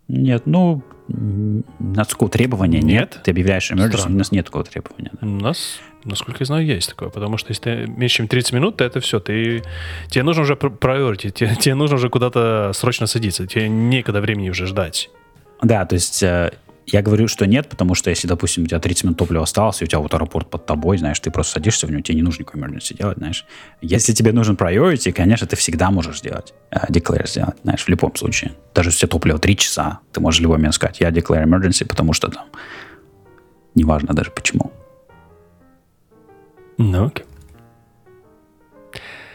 [0.09, 3.15] Нет, ну, на такого требования нет.
[3.15, 3.21] нет.
[3.25, 4.15] Ты объявляешь emergency, Странно.
[4.15, 5.11] у нас нет такого требования.
[5.21, 5.27] Да.
[5.27, 7.09] У нас, насколько я знаю, есть такое.
[7.09, 9.21] Потому что если ты меньше, чем 30 минут, то это все.
[9.21, 9.63] Ты,
[10.09, 13.47] тебе нужно уже priority, тебе, тебе нужно уже куда-то срочно садиться.
[13.47, 15.11] Тебе некогда времени уже ждать.
[15.63, 16.53] Да, то есть э,
[16.87, 19.85] я говорю, что нет, потому что если, допустим, у тебя 30 минут топлива осталось, и
[19.85, 22.43] у тебя вот аэропорт под тобой, знаешь, ты просто садишься в него, тебе не нужно
[22.43, 23.47] никакой emergency делать, знаешь.
[23.81, 28.15] Если тебе нужен priority, конечно, ты всегда можешь сделать, uh, declare сделать, знаешь, в любом
[28.17, 28.53] случае.
[28.75, 31.87] Даже если у тебя топливо 3 часа, ты можешь любой момент сказать, я declare emergency,
[31.87, 32.45] потому что там
[33.75, 34.73] неважно даже почему.
[36.77, 37.25] Ну, окей.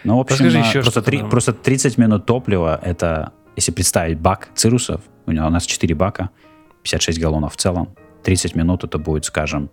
[0.04, 4.50] Ну, в общем, Расскажи еще просто, 3, просто 30 минут топлива, это, если представить бак
[4.56, 6.30] цирусов, у, него, у нас 4 бака,
[6.90, 7.90] 56 галлонов в целом.
[8.24, 9.70] 30 минут это будет, скажем,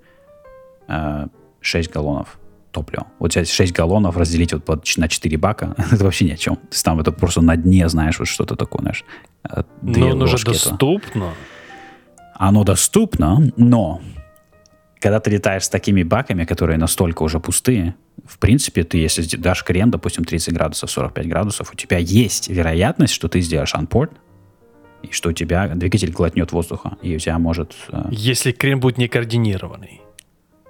[1.60, 2.38] 6 э, галлонов
[2.70, 3.06] топлива.
[3.18, 6.56] Вот взять 6 галлонов, разделить вот на 4 бака, это вообще ни о чем.
[6.56, 9.04] То есть там это просто на дне, знаешь, вот что-то такое, знаешь.
[9.44, 11.24] Э, но оно же доступно.
[11.24, 11.34] Это.
[12.38, 14.00] Оно доступно, но
[15.00, 17.94] когда ты летаешь с такими баками, которые настолько уже пустые,
[18.26, 23.14] в принципе, ты, если дашь крен, допустим, 30 градусов, 45 градусов, у тебя есть вероятность,
[23.14, 24.12] что ты сделаешь анпорт,
[25.02, 27.76] и что у тебя двигатель глотнет воздуха, и у тебя может...
[27.90, 30.00] Э, Если крем будет не координированный.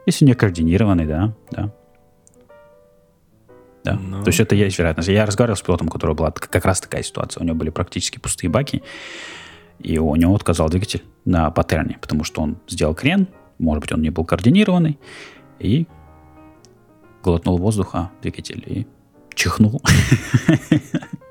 [0.07, 1.73] Если не координированный, да, да.
[3.85, 3.95] Да.
[3.95, 4.23] Ну...
[4.23, 5.09] То есть это есть вероятность.
[5.09, 7.41] Я разговаривал с пилотом, у которого была как раз такая ситуация.
[7.41, 8.83] У него были практически пустые баки,
[9.79, 14.03] и у него отказал двигатель на паттерне, потому что он сделал крен, может быть, он
[14.03, 14.99] не был координированный,
[15.59, 15.87] и
[17.23, 18.87] глотнул воздуха двигатель и
[19.35, 19.81] чихнул.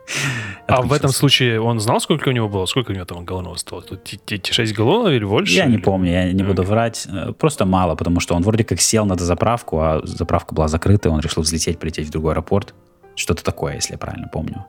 [0.67, 2.65] А в этом случае он знал, сколько у него было?
[2.65, 3.83] Сколько у него там галлонов стоило?
[4.27, 5.55] Эти 6 галлонов или больше?
[5.55, 7.07] Я не помню, я не буду врать.
[7.07, 11.09] Э, просто мало, потому что он вроде как сел на заправку, а заправка была закрыта,
[11.09, 12.73] он решил взлететь, полететь в другой аэропорт.
[13.15, 14.65] Что-то такое, если я правильно помню.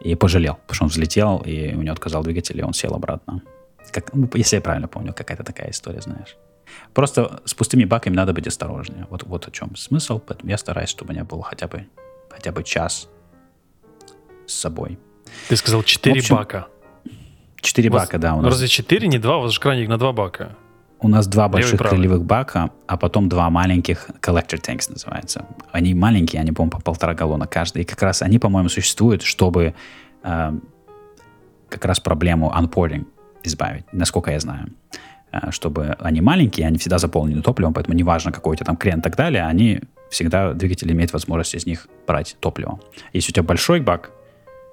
[0.00, 3.42] И пожалел, потому что он взлетел, и у него отказал двигатель, и он сел обратно.
[3.92, 6.36] Как, ну, если я правильно помню, какая-то такая история, знаешь.
[6.92, 9.06] Просто с пустыми баками надо быть осторожнее.
[9.10, 10.18] Вот, вот о чем смысл.
[10.18, 11.86] Поэтому я стараюсь, чтобы у меня было хотя бы,
[12.28, 13.08] хотя бы час
[14.46, 14.98] с собой.
[15.48, 16.66] Ты сказал 4 общем, бака.
[17.60, 18.34] 4 бака, да.
[18.34, 18.52] У нас...
[18.52, 19.38] Разве 4, не 2?
[19.38, 20.56] У вас же краник на 2 бака.
[20.98, 25.44] У нас два больших крыльевых бака, а потом два маленьких collector tanks называется.
[25.70, 27.82] Они маленькие, они, по-моему, по полтора галлона каждый.
[27.82, 29.74] И как раз они, по-моему, существуют, чтобы
[30.22, 30.52] э,
[31.68, 33.04] как раз проблему unporting
[33.44, 34.72] избавить, насколько я знаю.
[35.32, 39.00] Э, чтобы они маленькие, они всегда заполнены топливом, поэтому неважно, какой у тебя там крен
[39.00, 39.80] и так далее, они
[40.10, 42.80] всегда, двигатель имеет возможность из них брать топливо.
[43.12, 44.12] Если у тебя большой бак,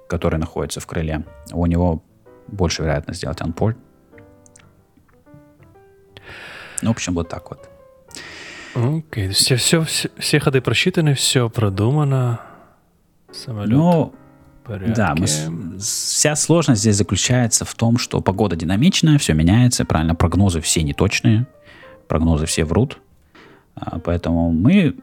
[0.07, 2.03] который находится в крыле, у него
[2.47, 3.75] больше вероятность сделать unport,
[6.83, 7.69] ну, в общем, вот так вот.
[8.75, 9.31] Окей, okay.
[9.31, 12.41] все, все, все, все ходы просчитаны, все продумано.
[13.31, 13.69] Самолет.
[13.69, 14.13] Ну,
[14.67, 15.27] да, мы,
[15.79, 21.47] вся сложность здесь заключается в том, что погода динамичная, все меняется, правильно, прогнозы все неточные,
[22.07, 22.99] прогнозы все врут,
[23.75, 24.95] а, поэтому мы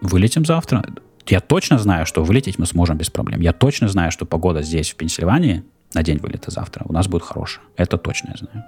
[0.00, 0.84] вылетим завтра.
[1.26, 3.40] Я точно знаю, что вылететь мы сможем без проблем.
[3.40, 7.22] Я точно знаю, что погода здесь, в Пенсильвании, на день вылета завтра у нас будет
[7.22, 7.64] хорошая.
[7.76, 8.66] Это точно я знаю.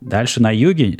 [0.00, 0.96] Дальше на юге,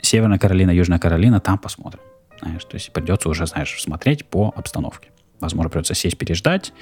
[0.00, 2.00] Северная Каролина, Южная Каролина, там посмотрим.
[2.40, 5.10] Знаешь, то есть придется уже, знаешь, смотреть по обстановке.
[5.40, 6.72] Возможно, придется сесть, переждать.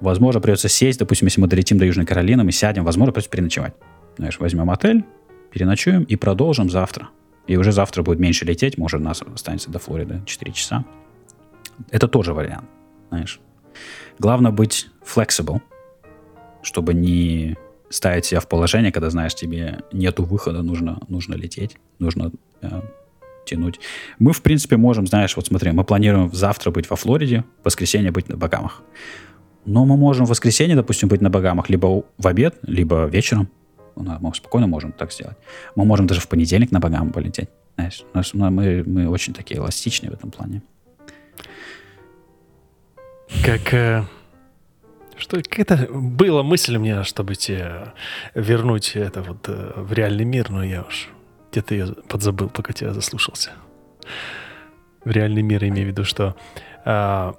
[0.00, 3.74] Возможно, придется сесть, допустим, если мы долетим до Южной Каролины, мы сядем, возможно, придется переночевать.
[4.16, 5.04] Знаешь, возьмем отель,
[5.52, 7.08] переночуем и продолжим завтра.
[7.46, 10.84] И уже завтра будет меньше лететь, может, у нас останется до Флориды 4 часа.
[11.90, 12.68] Это тоже вариант,
[13.08, 13.40] знаешь.
[14.18, 15.60] Главное быть flexible,
[16.62, 17.56] чтобы не
[17.90, 22.80] ставить себя в положение, когда, знаешь, тебе нету выхода, нужно, нужно лететь, нужно э,
[23.44, 23.80] тянуть.
[24.18, 28.10] Мы, в принципе, можем, знаешь, вот смотри, мы планируем завтра быть во Флориде, в воскресенье
[28.10, 28.82] быть на Багамах.
[29.64, 33.48] Но мы можем в воскресенье, допустим, быть на Багамах либо в обед, либо вечером.
[33.96, 35.36] Мы спокойно можем так сделать.
[35.74, 37.48] Мы можем даже в понедельник на Багамы полететь.
[37.76, 40.62] Знаешь, мы, мы очень такие эластичные в этом плане.
[43.44, 44.04] Как э,
[45.16, 47.92] что какая-то была мысль у меня, чтобы тебе
[48.34, 51.08] вернуть это вот э, в реальный мир, но я уж
[51.50, 53.52] где-то ее подзабыл, пока тебя заслушался.
[55.04, 56.36] В реальный мир имею в виду, что
[56.84, 57.34] а,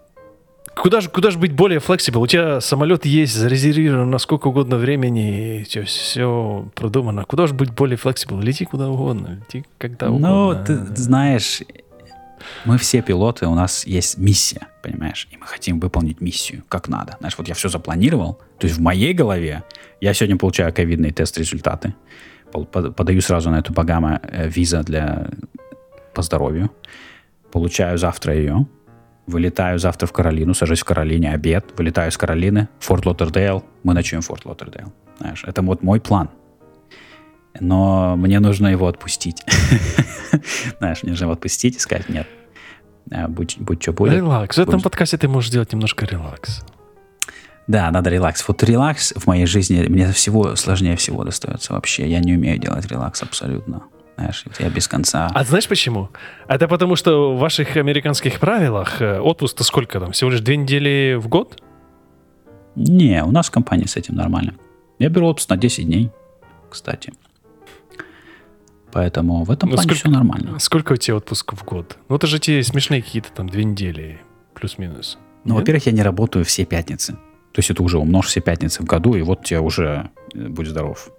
[0.76, 2.22] куда же куда же быть более flexible?
[2.22, 7.26] У тебя самолет есть, зарезервирован на сколько угодно времени, и все, все продумано.
[7.26, 8.40] Куда же быть более flexible?
[8.40, 10.54] Лети куда угодно, лети когда ну, угодно.
[10.58, 11.62] Ну, ты знаешь,
[12.66, 15.28] мы все пилоты, у нас есть миссия, понимаешь?
[15.32, 17.16] И мы хотим выполнить миссию как надо.
[17.20, 18.40] Знаешь, вот я все запланировал.
[18.60, 19.64] То есть в моей голове
[20.02, 21.94] я сегодня получаю ковидные тест-результаты.
[22.52, 25.28] Подаю сразу на эту Багама э, виза для
[26.14, 26.72] по здоровью.
[27.52, 28.68] Получаю завтра ее.
[29.28, 31.66] Вылетаю завтра в Каролину, сажусь в Каролине, обед.
[31.78, 33.64] Вылетаю из Каролины, Fort Lauderdale.
[33.84, 34.94] Мы ночуем в Fort Lauderdale.
[35.20, 36.30] Знаешь, это вот мой план
[37.60, 39.44] но мне нужно его отпустить.
[40.80, 42.28] Знаешь, мне нужно его отпустить и сказать, нет,
[43.28, 44.14] будь, будь что будет.
[44.14, 44.58] Релакс.
[44.58, 46.64] В этом подкасте ты можешь сделать немножко релакс.
[47.68, 48.48] Да, надо релакс.
[48.48, 52.10] Вот релакс в моей жизни, мне всего сложнее всего достается вообще.
[52.10, 53.84] Я не умею делать релакс абсолютно.
[54.16, 55.30] Знаешь, я без конца.
[55.34, 56.10] А знаешь почему?
[56.48, 60.12] Это потому, что в ваших американских правилах э, отпуск-то сколько там?
[60.12, 61.62] Всего лишь две недели в год?
[62.76, 64.56] Не, у нас в компании с этим нормально.
[64.98, 66.10] Я беру отпуск на 10 дней,
[66.72, 67.14] кстати.
[68.92, 70.60] Поэтому в этом ну, плане сколько, все нормально.
[70.60, 71.98] Сколько у тебя отпуск в год?
[72.10, 74.22] Ну, это же те смешные какие-то там две недели,
[74.54, 75.18] плюс-минус.
[75.44, 75.62] Ну, Нет?
[75.62, 77.14] во-первых, я не работаю все пятницы.
[77.14, 80.68] То есть это уже умножь все пятницы в году, и вот тебе уже э, будь
[80.68, 81.10] здоров.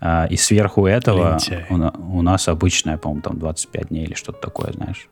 [0.00, 1.38] А, и сверху этого
[1.70, 5.08] у, у нас обычная, по-моему, там 25 дней или что-то такое, знаешь.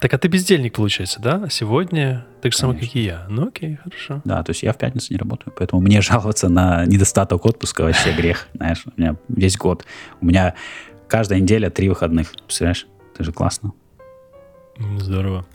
[0.00, 1.48] Так, а ты бездельник, получается, да?
[1.50, 3.26] Сегодня так же самое, как и я.
[3.28, 4.22] Ну, окей, хорошо.
[4.24, 8.12] Да, то есть я в пятницу не работаю, поэтому мне жаловаться на недостаток отпуска вообще
[8.12, 8.84] грех, знаешь.
[8.86, 9.84] У меня весь год.
[10.20, 10.54] У меня
[11.08, 12.32] Каждая неделя три выходных.
[12.32, 12.86] Представляешь?
[13.14, 13.72] Это же классно.
[14.98, 15.46] Здорово.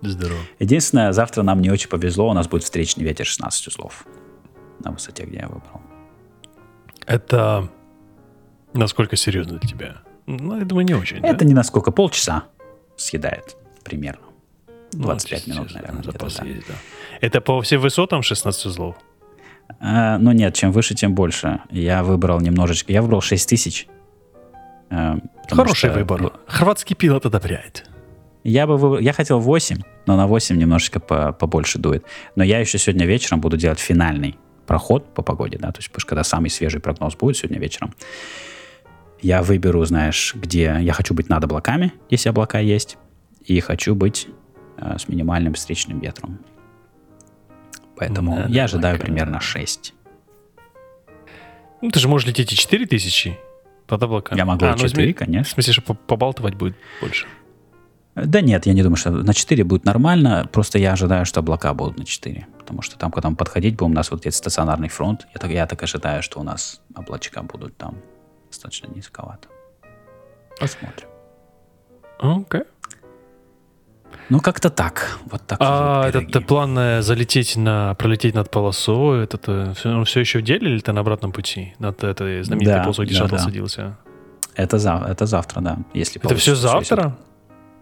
[0.00, 0.40] Здорово.
[0.58, 2.30] Единственное, завтра нам не очень повезло.
[2.30, 4.06] У нас будет встречный ветер 16 узлов
[4.82, 5.82] на высоте, где я выбрал.
[7.06, 7.68] Это
[8.72, 9.96] насколько серьезно для тебя?
[10.26, 11.18] Ну, я думаю, не очень.
[11.18, 11.44] Это да?
[11.44, 11.90] не насколько.
[11.90, 12.44] Полчаса
[12.96, 14.22] съедает примерно.
[14.92, 16.02] 25 ну, минут, наверное.
[16.02, 16.44] Запас да.
[16.46, 16.74] есть, да.
[17.20, 18.96] Это по всем высотам 16 узлов?
[19.80, 21.60] А, ну нет, чем выше, тем больше.
[21.70, 22.92] Я выбрал немножечко.
[22.92, 23.86] Я выбрал 6 тысяч.
[23.86, 23.99] Э,
[24.90, 26.32] Хороший что, выбор.
[26.46, 27.86] Хорватский пилот одобряет.
[28.42, 32.04] Я бы выбрал, я хотел 8, но на 8 немножечко по, побольше дует.
[32.36, 36.00] Но я еще сегодня вечером буду делать финальный проход по погоде, да, то есть, потому
[36.00, 37.94] что когда самый свежий прогноз будет сегодня вечером,
[39.20, 42.96] я выберу, знаешь, где я хочу быть над облаками, если облака есть,
[43.44, 44.28] и хочу быть
[44.78, 46.38] э, с минимальным встречным ветром.
[47.96, 49.16] Поэтому Над я ожидаю облаками.
[49.16, 49.94] примерно 6.
[51.82, 53.38] Ну, ты же можешь лететь и 4000
[53.90, 54.38] под облаками.
[54.38, 55.52] Я могу А, и ну, 4, изме- В конечно.
[55.54, 57.26] смысле, что по- побалтывать будет больше.
[58.16, 61.74] Да нет, я не думаю, что на 4 будет нормально, просто я ожидаю, что облака
[61.74, 62.46] будут на 4.
[62.58, 65.50] Потому что там, когда мы подходить будем, у нас вот есть стационарный фронт, я так,
[65.50, 67.96] я так ожидаю, что у нас облачка будут там
[68.48, 69.48] достаточно низковато.
[70.58, 71.08] Посмотрим.
[72.18, 72.62] Окей.
[74.28, 75.18] Ну, как-то так.
[75.30, 75.58] Вот так.
[75.60, 80.42] А этот план залететь на, пролететь над полосой, этот, э, все, он все еще в
[80.42, 81.74] деле или ты на обратном пути?
[81.78, 83.42] Над этой знаменитой Да, полосой, где да, шаттл да.
[83.42, 83.96] садился?
[84.54, 85.78] Это, зав- это завтра, да.
[85.94, 87.16] Если Это все завтра?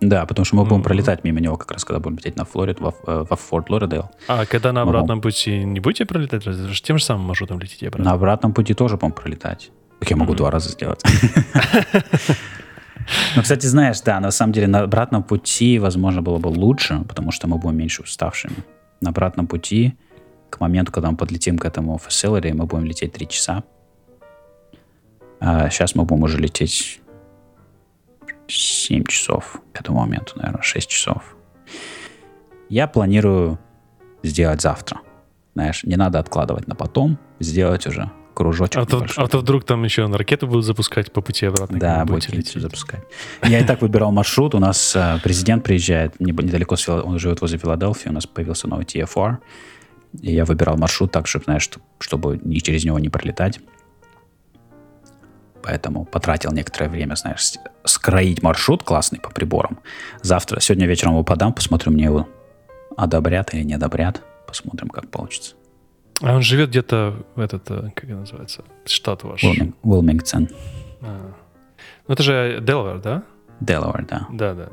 [0.01, 0.85] Да, потому что мы будем Мгм.
[0.85, 4.11] пролетать мимо него как раз, когда будем лететь на Флорид, во, э, во Форт Лоридейл.
[4.29, 6.45] А когда на обратном пути не будете пролетать?
[6.83, 8.05] тем же самым маршрутом летите обратно.
[8.11, 9.71] На обратном пути тоже, по-моему, пролетать.
[9.99, 10.37] Так я могу Мгм.
[10.39, 11.03] два раза сделать.
[13.37, 17.31] Ну, кстати, знаешь, да, на самом деле на обратном пути, возможно, было бы лучше, потому
[17.31, 18.57] что мы будем меньше уставшими.
[19.01, 19.97] На обратном пути,
[20.51, 23.65] к моменту, когда мы подлетим к этому facility, мы будем лететь 3 часа.
[25.41, 27.01] А сейчас мы будем уже лететь
[28.49, 31.37] 7 часов к этому моменту, наверное, 6 часов.
[32.69, 33.59] Я планирую
[34.23, 35.01] сделать завтра.
[35.55, 39.83] Знаешь, не надо откладывать на потом, сделать уже кружочек А то, а то вдруг там
[39.83, 41.77] еще на ракету будут запускать по пути обратно.
[41.81, 42.63] Да, будете лететь.
[42.63, 43.03] запускать.
[43.43, 44.55] Я и так выбирал маршрут.
[44.55, 48.09] У нас э, президент приезжает недалеко, он живет возле Филадельфии.
[48.09, 49.39] У нас появился новый TFR.
[50.23, 53.59] И я выбирал маршрут так, чтобы, знаешь, чтоб- чтобы ни через него не пролетать.
[55.61, 59.81] Поэтому потратил некоторое время, знаешь, скроить маршрут классный по приборам.
[60.23, 62.29] Завтра, сегодня вечером его подам, посмотрю, мне его
[62.97, 64.23] одобрят или не одобрят.
[64.47, 65.58] Посмотрим, как получится.
[66.21, 69.43] А он живет где-то в этот, э, как это называется, штат ваш.
[69.45, 70.49] Уилминг- Уилмингтон,
[71.01, 71.33] А.
[72.09, 73.23] Ну это же Делавер, да?
[73.61, 74.27] Делавэр, да.
[74.31, 74.69] Да, да.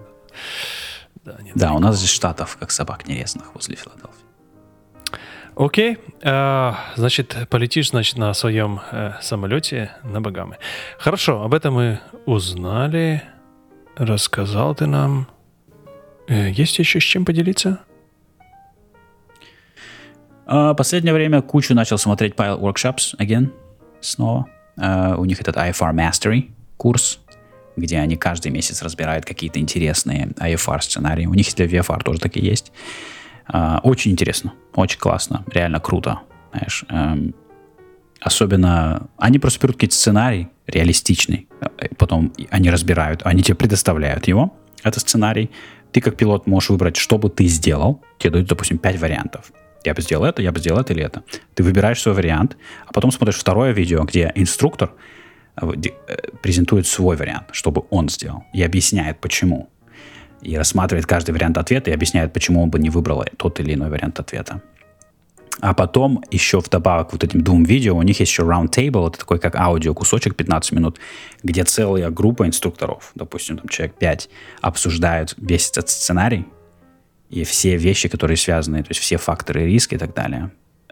[1.24, 4.12] Да, да, нет, Да, у нас здесь штатов, как собак нерезанных возле Филадельфии.
[5.56, 10.58] Окей, а, значит, полетишь, значит, на своем э, самолете на Багамы.
[11.00, 13.24] Хорошо, об этом мы узнали.
[13.96, 15.28] Рассказал ты нам.
[16.28, 17.80] Э, есть еще с чем поделиться?
[20.46, 23.52] А, Последнее время кучу начал смотреть Pilot Workshops again,
[24.02, 24.46] снова.
[24.78, 27.20] А, У них этот IFR Mastery курс,
[27.76, 31.26] где они каждый месяц разбирают какие-то интересные IFR сценарии.
[31.26, 32.72] У них для VFR тоже такие есть.
[33.48, 36.20] А, Очень интересно, очень классно, реально круто.
[36.52, 37.36] Знаешь, эм,
[38.22, 44.56] особенно они просто берут какие-то сценарий реалистичный, э, потом они разбирают, они тебе предоставляют его,
[44.84, 45.52] это сценарий.
[45.92, 48.02] Ты как пилот можешь выбрать, что бы ты сделал.
[48.20, 49.52] Тебе дают, допустим, 5 вариантов.
[49.86, 51.24] Я бы сделал это, я бы сделал это или это.
[51.54, 54.92] Ты выбираешь свой вариант, а потом смотришь второе видео, где инструктор
[55.62, 55.72] э,
[56.08, 59.70] э, презентует свой вариант, чтобы он сделал, и объясняет, почему.
[60.42, 63.90] И рассматривает каждый вариант ответа и объясняет, почему он бы не выбрал тот или иной
[63.90, 64.62] вариант ответа.
[65.62, 69.20] А потом еще вдобавок вот этим двум видео у них есть еще round table, это
[69.20, 71.00] такой как аудио кусочек 15 минут,
[71.44, 74.30] где целая группа инструкторов, допустим, там человек 5,
[74.62, 76.46] обсуждают весь этот сценарий
[77.30, 80.52] и все вещи, которые связаны, то есть все факторы риска и так далее.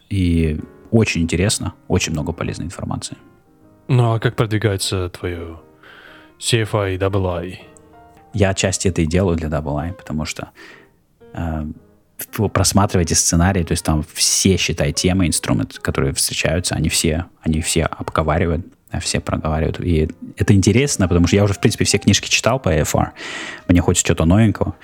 [0.09, 0.59] И
[0.91, 3.17] очень интересно, очень много полезной информации.
[3.87, 5.59] Ну а как продвигается твое
[6.39, 7.57] CFI, WI?
[8.33, 10.49] Я отчасти это и делаю для Double I, потому что
[11.33, 11.65] э,
[12.37, 17.61] вы просматриваете сценарий, то есть там все, считай, темы, инструменты, которые встречаются, они все, они
[17.61, 18.65] все обговаривают,
[19.01, 19.79] все проговаривают.
[19.79, 23.09] И это интересно, потому что я уже, в принципе, все книжки читал по AFR.
[23.67, 24.75] Мне хочется что-то новенького.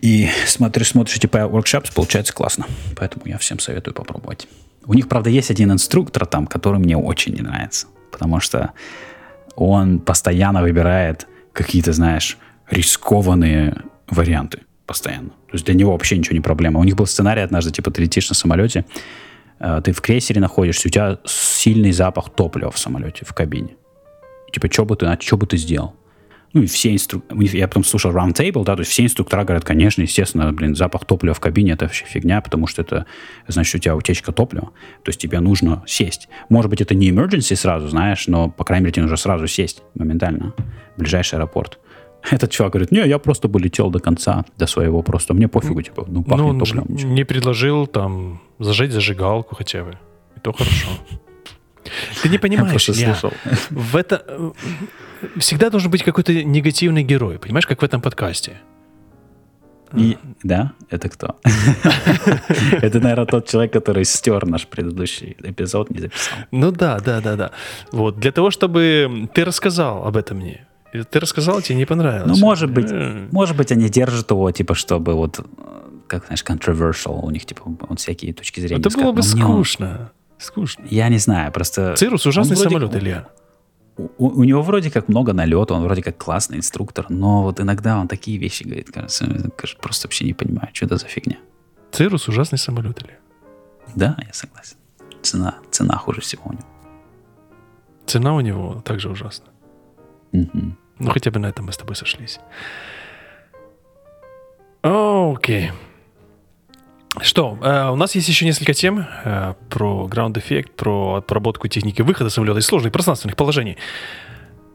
[0.00, 2.66] И смотришь, смотришь эти workshops, получается классно.
[2.96, 4.48] Поэтому я всем советую попробовать.
[4.86, 7.86] У них, правда, есть один инструктор там, который мне очень не нравится.
[8.10, 8.72] Потому что
[9.56, 12.38] он постоянно выбирает какие-то, знаешь,
[12.70, 13.76] рискованные
[14.08, 15.30] варианты постоянно.
[15.30, 16.80] То есть для него вообще ничего не проблема.
[16.80, 18.84] У них был сценарий однажды, типа, ты летишь на самолете,
[19.60, 23.76] э, ты в крейсере находишься, у тебя сильный запах топлива в самолете, в кабине.
[24.52, 25.94] Типа, что бы ты, что бы ты сделал?
[26.54, 27.44] Ну, и все инструкторы...
[27.52, 31.34] Я потом слушал Roundtable, да, то есть все инструктора говорят, конечно, естественно, блин, запах топлива
[31.34, 33.06] в кабине это вообще фигня, потому что это
[33.48, 34.70] значит, у тебя утечка топлива,
[35.02, 36.28] то есть тебе нужно сесть.
[36.48, 39.82] Может быть, это не emergency сразу, знаешь, но, по крайней мере, тебе нужно сразу сесть
[39.94, 40.54] моментально
[40.96, 41.80] в ближайший аэропорт.
[42.30, 45.82] Этот чувак говорит, не, я просто бы летел до конца, до своего просто, мне пофигу,
[45.82, 46.86] типа, ну, пахнет ну, топливом.
[46.88, 47.10] ничего».
[47.10, 49.98] не предложил там зажечь зажигалку хотя бы.
[50.36, 50.88] И то хорошо.
[52.22, 53.32] Ты не Я понимаешь, Илья, слышал.
[53.70, 54.50] в это э,
[55.38, 58.60] всегда должен быть какой-то негативный герой, понимаешь, как в этом подкасте.
[59.96, 60.72] И, да?
[60.90, 61.36] Это кто?
[62.82, 66.38] Это, наверное, тот человек, который стер наш предыдущий эпизод, не записал.
[66.50, 67.50] Ну да, да, да, да.
[67.92, 70.66] Вот, для того, чтобы ты рассказал об этом мне.
[71.10, 72.28] Ты рассказал, тебе не понравилось.
[72.28, 72.90] Ну, может быть,
[73.32, 75.40] может быть, они держат его, типа, чтобы вот,
[76.06, 78.80] как, знаешь, controversial, у них, типа, вот всякие точки зрения.
[78.80, 80.12] Это было бы скучно.
[80.38, 80.84] Скучно.
[80.90, 81.94] Я не знаю, просто...
[81.96, 83.28] Цирус ужасный самолет, Илья
[83.96, 87.98] у, у него вроде как много налета, он вроде как классный инструктор, но вот иногда
[87.98, 89.26] он такие вещи говорит, кажется,
[89.56, 91.38] кажется просто вообще не понимаю, что это за фигня.
[91.92, 93.18] Цирус ужасный самолет или?
[93.94, 94.76] Да, я согласен.
[95.22, 96.64] Цена, цена хуже всего у него.
[98.06, 99.46] Цена у него также ужасна.
[100.32, 100.76] Угу.
[100.98, 102.40] Ну, хотя бы на этом мы с тобой сошлись.
[104.82, 105.68] Окей.
[105.68, 105.72] Okay.
[107.20, 112.02] Что, э, у нас есть еще несколько тем э, про Ground Effect, про отработку техники
[112.02, 113.76] выхода самолета из сложных пространственных положений.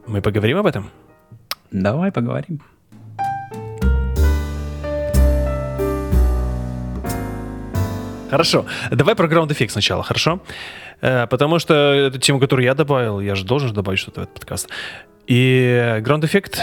[0.06, 0.90] Мы поговорим об этом?
[1.70, 2.60] Давай поговорим.
[8.30, 8.64] Хорошо.
[8.90, 10.40] Давай про Ground Effect сначала, хорошо?
[11.02, 14.34] Э, потому что эту тему, которую я добавил, я же должен добавить что-то в этот
[14.36, 14.70] подкаст.
[15.26, 16.56] И Ground Effect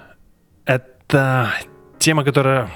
[0.66, 1.50] —это
[1.98, 2.68] тема, которая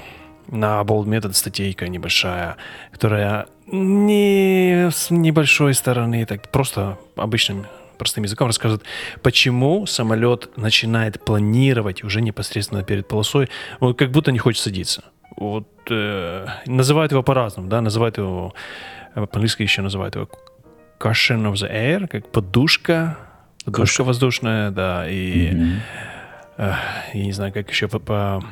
[0.51, 2.57] на Bold Method статейка небольшая,
[2.91, 7.65] которая не с небольшой стороны, так просто обычным
[7.97, 8.83] простым языком рассказывает,
[9.21, 15.03] почему самолет начинает планировать уже непосредственно перед полосой, вот как будто не хочет садиться.
[15.35, 18.53] Вот э, называют его по-разному, да, называют его
[19.15, 20.29] э, по-английски еще называют его
[20.99, 23.17] cushion of the air, как подушка,
[23.65, 25.79] подушка воздушная, да, и mm-hmm.
[26.57, 26.73] э,
[27.13, 28.43] я не знаю, как еще по, по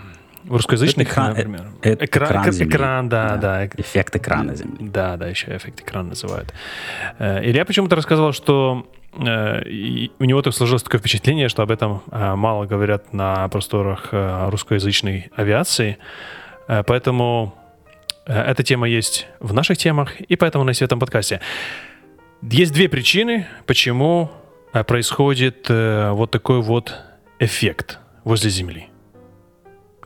[0.47, 1.65] в русскоязычных, экран, например.
[1.81, 2.75] Это экран, экран, земли.
[2.75, 3.65] экран да, да, да.
[3.65, 4.77] Эффект экрана земли.
[4.79, 6.53] Да, да, еще эффект экрана называют.
[7.19, 12.01] Э, Илья почему-то рассказывал, что э, у него так сложилось такое впечатление, что об этом
[12.11, 15.97] э, мало говорят на просторах русскоязычной авиации.
[16.67, 17.55] Поэтому
[18.25, 21.39] эта тема есть в наших темах, и поэтому на этом подкасте.
[22.41, 24.29] Есть две причины, почему
[24.85, 26.93] происходит вот такой вот
[27.39, 28.89] эффект возле Земли.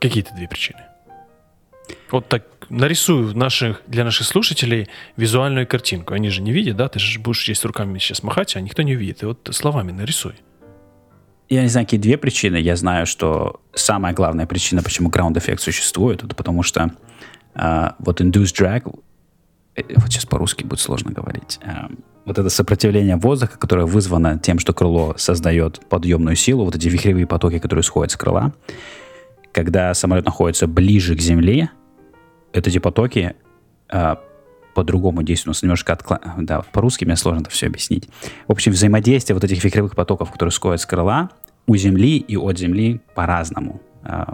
[0.02, 0.80] Какие-то две причины.
[2.10, 6.14] Вот так нарисую наших, для наших слушателей визуальную картинку.
[6.14, 6.88] Они же не видят, да?
[6.88, 9.22] Ты же будешь здесь руками сейчас махать, а никто не увидит.
[9.22, 10.34] И вот словами нарисуй.
[11.48, 12.56] Я не знаю, какие две причины.
[12.56, 16.90] Я знаю, что самая главная причина, почему ground effect существует, это потому что
[17.54, 18.98] э, вот induced drag,
[19.76, 21.94] э, вот сейчас по-русски будет сложно говорить, э,
[22.24, 27.26] вот это сопротивление воздуха, которое вызвано тем, что крыло создает подъемную силу, вот эти вихревые
[27.26, 28.52] потоки, которые сходят с крыла,
[29.52, 31.70] когда самолет находится ближе к Земле,
[32.52, 33.34] эти потоки
[33.90, 34.16] э,
[34.74, 35.62] по-другому действуют.
[35.62, 36.20] У немножко откла...
[36.38, 38.08] Да, по-русски мне сложно это все объяснить.
[38.48, 41.30] В общем, взаимодействие вот этих ветровых потоков, которые сходят с крыла,
[41.66, 44.24] у Земли и от Земли по-разному э,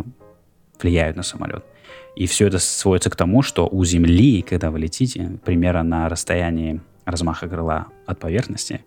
[0.81, 1.64] влияют на самолет.
[2.16, 6.81] И все это сводится к тому, что у Земли, когда вы летите, примерно на расстоянии
[7.05, 8.85] размаха крыла от поверхности,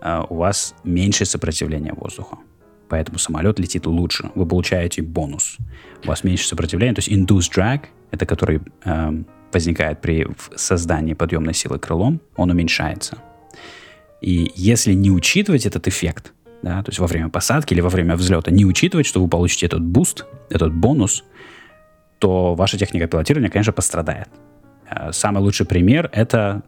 [0.00, 2.38] э, у вас меньше сопротивления воздуха
[2.88, 4.30] поэтому самолет летит лучше.
[4.34, 5.56] Вы получаете бонус.
[6.04, 6.94] У вас меньше сопротивления.
[6.94, 9.22] То есть induced drag, это который э,
[9.52, 10.26] возникает при
[10.56, 13.18] создании подъемной силы крылом, он уменьшается.
[14.20, 16.32] И если не учитывать этот эффект,
[16.62, 19.66] да, то есть во время посадки или во время взлета, не учитывать, что вы получите
[19.66, 21.24] этот boost, этот бонус,
[22.18, 24.28] то ваша техника пилотирования, конечно, пострадает.
[24.90, 26.62] Э, самый лучший пример— это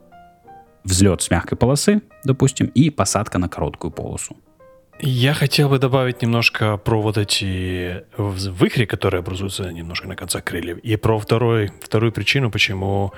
[0.84, 4.36] взлет с мягкой полосы, допустим, и посадка на короткую полосу.
[5.02, 10.78] Я хотел бы добавить немножко про вот эти выхри, которые образуются немножко на концах крыльев,
[10.78, 13.12] и про второй, вторую причину, почему,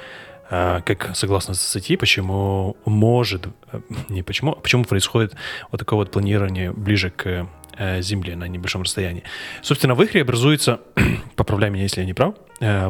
[0.49, 5.35] а, как согласно статье, почему может, э, не почему, а почему происходит
[5.73, 9.25] вот такое вот планирование ближе к э, Земле на небольшом расстоянии.
[9.61, 10.81] Собственно, выхри образуются,
[11.37, 12.89] поправляй меня, если я не прав, э,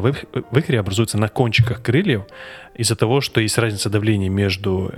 [0.51, 2.25] выхри образуются на кончиках крыльев
[2.75, 4.91] из-за того, что есть разница давления между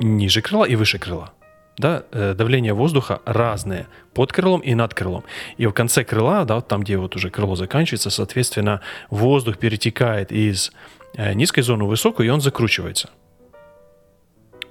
[0.00, 1.32] ниже крыла и выше крыла.
[1.78, 5.24] Да, э, давление воздуха разное под крылом и над крылом.
[5.56, 10.72] И в конце крыла, да, там, где вот уже крыло заканчивается, соответственно, воздух перетекает из
[11.14, 13.08] э, низкой зоны в высокую, и он закручивается.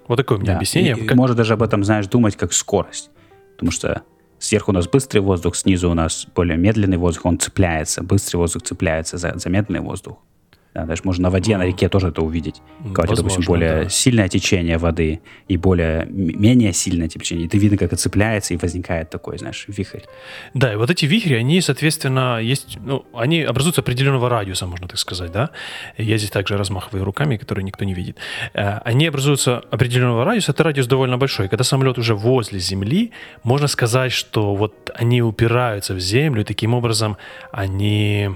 [0.08, 0.58] Вот такое у меня да.
[0.58, 0.96] объяснение.
[0.98, 1.18] И, как...
[1.18, 3.10] Можно даже об этом, знаешь, думать как скорость.
[3.54, 4.04] Потому что
[4.38, 8.64] сверху у нас быстрый воздух, снизу у нас более медленный воздух, он цепляется, быстрый воздух
[8.64, 10.18] цепляется за, за медленный воздух.
[10.74, 12.62] Да, даже можно на воде, на реке тоже это увидеть.
[12.94, 13.90] Когда, Возможно, допустим, более да.
[13.90, 18.58] сильное течение воды и более менее сильное течение, и ты видно, как это цепляется, и
[18.58, 20.02] возникает такой, знаешь, вихрь.
[20.54, 25.00] Да, и вот эти вихри, они, соответственно, есть, ну, они образуются определенного радиуса, можно так
[25.00, 25.50] сказать, да.
[25.98, 28.18] Я здесь также размахиваю руками, которые никто не видит.
[28.54, 31.48] Э, Они образуются определенного радиуса, это радиус довольно большой.
[31.50, 33.12] Когда самолет уже возле Земли,
[33.44, 37.18] можно сказать, что вот они упираются в Землю, и таким образом
[37.52, 38.30] они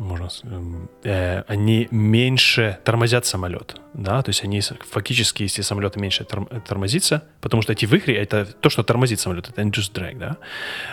[0.00, 6.24] можно, эм, э, они меньше тормозят самолет, да, то есть они фактически, если самолет меньше
[6.24, 10.36] торм- тормозится, потому что эти вихри, это то, что тормозит самолет, это induced drag, да,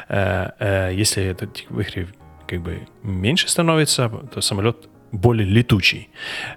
[0.09, 2.07] Э, э, если этот вихри
[2.47, 6.09] как бы меньше становится, то самолет более летучий.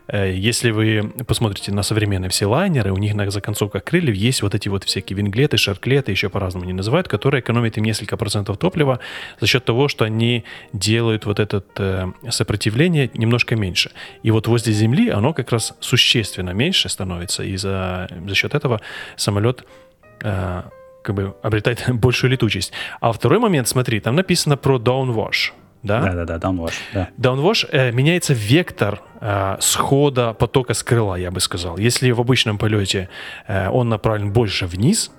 [0.09, 4.55] Э, Если вы посмотрите на современные все лайнеры, у них на законцовках крыльев есть вот
[4.55, 9.01] эти вот всякие винглеты, шарклеты, еще по-разному они называют, которые экономят им несколько процентов топлива
[9.41, 13.91] за счет того, что они делают вот это э, сопротивление немножко меньше.
[14.23, 18.81] И вот возле Земли оно как раз существенно меньше становится, и за, за счет этого
[19.17, 19.65] самолет
[20.23, 20.63] э,
[21.03, 22.73] как бы обретает большую летучесть.
[23.01, 25.53] А второй момент, смотри, там написано про downwash.
[25.83, 26.01] Да?
[26.01, 27.09] Да-да-да, downwash, да.
[27.17, 31.79] Downwash э, меняется вектор э, схода потока с крыла, я бы сказал.
[31.79, 33.09] Если в обычном полете
[33.47, 35.11] э, он направлен больше вниз,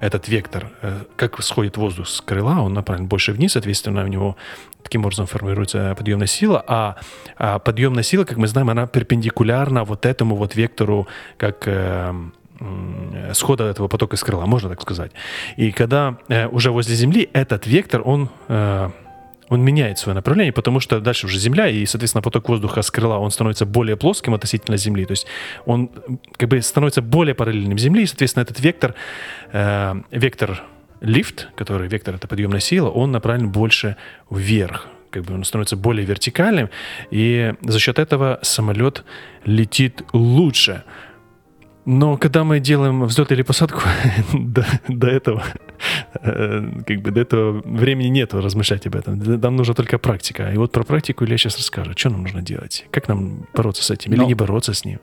[0.00, 4.36] этот вектор, э, как сходит воздух с крыла, он направлен больше вниз, соответственно, у него
[4.82, 6.96] таким образом формируется подъемная сила, а,
[7.38, 11.06] а подъемная сила, как мы знаем, она перпендикулярна вот этому вот вектору,
[11.38, 12.12] как э,
[12.60, 15.12] м, схода этого потока с крыла, можно так сказать.
[15.56, 18.90] И когда э, уже возле Земли этот вектор, он э,
[19.52, 23.18] он меняет свое направление, потому что дальше уже Земля, и, соответственно, поток воздуха с крыла,
[23.18, 25.26] он становится более плоским относительно Земли, то есть
[25.66, 25.90] он
[26.36, 28.94] как бы становится более параллельным Земле, и, соответственно, этот вектор,
[29.52, 30.62] э, вектор
[31.00, 33.96] лифт, который вектор это подъемная сила, он направлен больше
[34.30, 36.70] вверх, как бы он становится более вертикальным,
[37.10, 39.04] и за счет этого самолет
[39.44, 40.84] летит лучше.
[41.84, 43.80] Но когда мы делаем взлет или посадку,
[44.32, 45.42] до, до этого
[46.14, 49.18] э, как бы до этого времени нету размышлять об этом.
[49.18, 50.50] Нам нужна только практика.
[50.52, 51.98] И вот про практику Илья сейчас расскажет.
[51.98, 52.86] Что нам нужно делать?
[52.92, 54.12] Как нам бороться с этим?
[54.12, 55.00] Или Ну, не бороться с ним?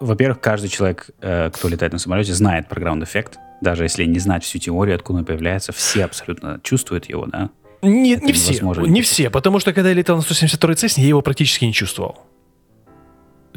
[0.00, 3.38] Во-первых, каждый человек, э, кто летает на самолете, знает про ground-эффект.
[3.62, 7.50] Даже если не знать всю теорию, откуда он появляется, все абсолютно чувствуют его, да?
[7.80, 8.52] Это не все.
[8.52, 11.72] Не не все, потому что когда я летал на 172 Цесне, я его практически не
[11.72, 12.18] чувствовал.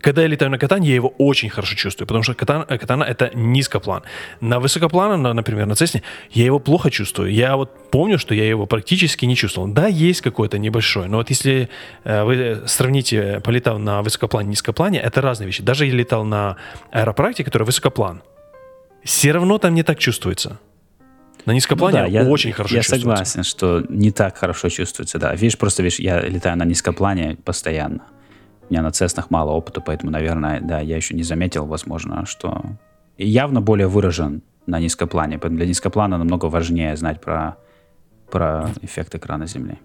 [0.05, 3.03] Когда я летаю на катане, я его очень хорошо чувствую, потому что катана, э, катана
[3.03, 4.03] это низкоплан.
[4.39, 7.33] На высокоплане, на- например, на Цесне, я его плохо чувствую.
[7.33, 9.67] Я вот помню, что я его практически не чувствовал.
[9.67, 11.69] Да, есть какой-то небольшой, но вот если
[12.03, 15.63] э, вы сравните, полетав на высокоплане низкоплане, это разные вещи.
[15.63, 16.57] Даже я летал на
[16.91, 18.21] аэропракте, который высокоплан,
[19.03, 20.59] все равно там не так чувствуется.
[21.47, 23.09] На низкоплане Ну да, я, очень хорошо Я чувствуется.
[23.25, 25.33] согласен, что не так хорошо чувствуется, да.
[25.33, 28.01] Видишь, просто видишь, я летаю на низкоплане постоянно.
[28.69, 32.63] У меня на цеснах мало опыта, поэтому, наверное, да, я еще не заметил, возможно, что
[33.17, 35.37] и явно более выражен на низкоплане.
[35.37, 37.57] Поэтому для низкоплана намного важнее знать про,
[38.31, 39.79] про эффект экрана Земли.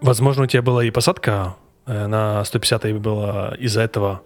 [0.00, 1.56] Возможно, у тебя была и посадка
[1.86, 4.22] э, на 150 была из-за этого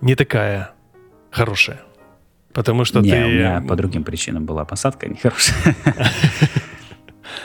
[0.00, 0.72] не такая
[1.30, 1.80] хорошая.
[2.52, 3.24] Потому что не, ты...
[3.24, 5.74] у меня по другим причинам была посадка нехорошая.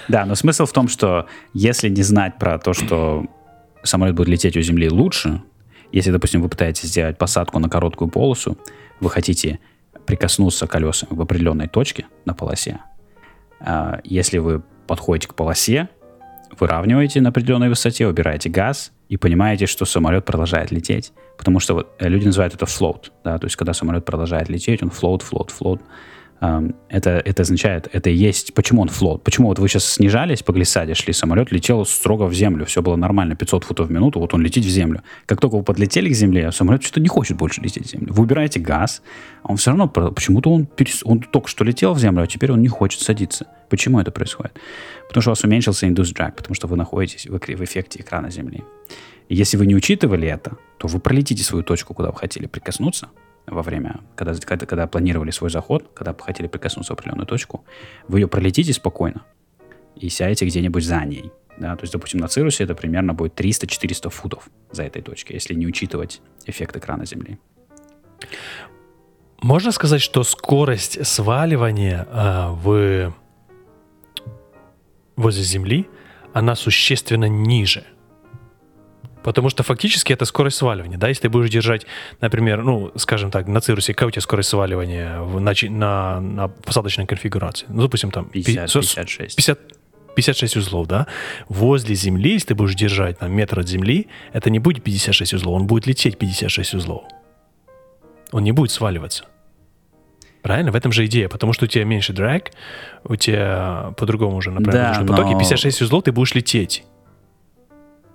[0.08, 3.26] Да, но смысл в том, что если не знать про то, что
[3.88, 5.42] самолет будет лететь у Земли лучше,
[5.92, 8.58] если, допустим, вы пытаетесь сделать посадку на короткую полосу,
[9.00, 9.60] вы хотите
[10.06, 12.80] прикоснуться колесами в определенной точке на полосе,
[13.60, 15.90] а, если вы подходите к полосе,
[16.60, 21.12] выравниваете на определенной высоте, убираете газ и понимаете, что самолет продолжает лететь.
[21.38, 24.82] Потому что вот, э, люди называют это float, да, то есть когда самолет продолжает лететь,
[24.82, 25.82] он float, float, float.
[26.40, 30.52] Это, это означает, это и есть, почему он float, почему вот вы сейчас снижались по
[30.52, 34.36] глиссаде, шли, самолет летел строго в землю, все было нормально, 500 футов в минуту, вот
[34.36, 35.02] он летит в землю.
[35.26, 38.14] Как только вы подлетели к земле, самолет что-то не хочет больше лететь в землю.
[38.14, 39.02] Вы убираете газ,
[39.42, 42.52] а он все равно, почему-то он, перес- он только что летел в землю, а теперь
[42.52, 43.48] он не хочет садиться.
[43.70, 44.54] Почему это происходит?
[45.08, 48.30] Потому что у вас уменьшился induced drag, потому что вы находитесь в, в эффекте экрана
[48.30, 48.64] Земли.
[49.28, 53.10] И если вы не учитывали это, то вы пролетите свою точку, куда вы хотели прикоснуться
[53.48, 57.64] во время, когда, когда, когда планировали свой заход, когда хотели прикоснуться в определенную точку,
[58.08, 59.24] вы ее пролетите спокойно
[59.96, 61.32] и сядете где-нибудь за ней.
[61.58, 61.76] Да?
[61.76, 65.66] То есть, допустим, на Цирусе это примерно будет 300-400 футов за этой точкой, если не
[65.66, 67.40] учитывать эффект экрана Земли.
[69.42, 73.14] Можно сказать, что скорость сваливания э, в...
[75.16, 75.88] возле Земли,
[76.34, 77.86] она существенно ниже.
[79.28, 80.98] Потому что фактически это скорость сваливания.
[80.98, 81.10] Да?
[81.10, 81.86] Если ты будешь держать,
[82.22, 86.48] например, ну, скажем так, на Цирусе, какая у тебя скорость сваливания в, начи- на, на
[86.48, 87.66] посадочной конфигурации?
[87.68, 88.24] Ну, допустим, там...
[88.30, 89.36] пи- 50, со- 56.
[89.36, 89.60] 50,
[90.16, 91.08] 56 узлов, да?
[91.50, 95.56] Возле Земли, если ты будешь держать на метр от Земли, это не будет 56 узлов,
[95.60, 97.04] он будет лететь 56 узлов.
[98.32, 99.26] Он не будет сваливаться.
[100.42, 100.72] Правильно?
[100.72, 102.52] В этом же идея, потому что у тебя меньше драг,
[103.04, 106.86] у тебя по-другому уже направлено Да, да, потоки, но- 56 узлов ты будешь лететь.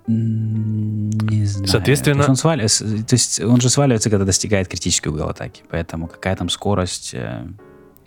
[0.07, 1.67] Не знаю.
[1.67, 5.63] Соответственно- То есть, он свали- то есть он же сваливается, когда достигает критический угол атаки.
[5.69, 7.13] Поэтому какая там скорость...
[7.13, 7.45] э,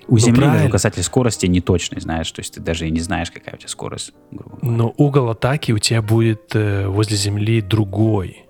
[0.09, 0.69] У Ну, Земли даже правильно.
[0.69, 2.31] указатель скорости неточный, знаешь.
[2.31, 4.77] То есть ты даже и не знаешь, какая у тебя скорость, грубо говоря.
[4.79, 8.45] Но угол атаки у тебя будет э, возле Земли другой.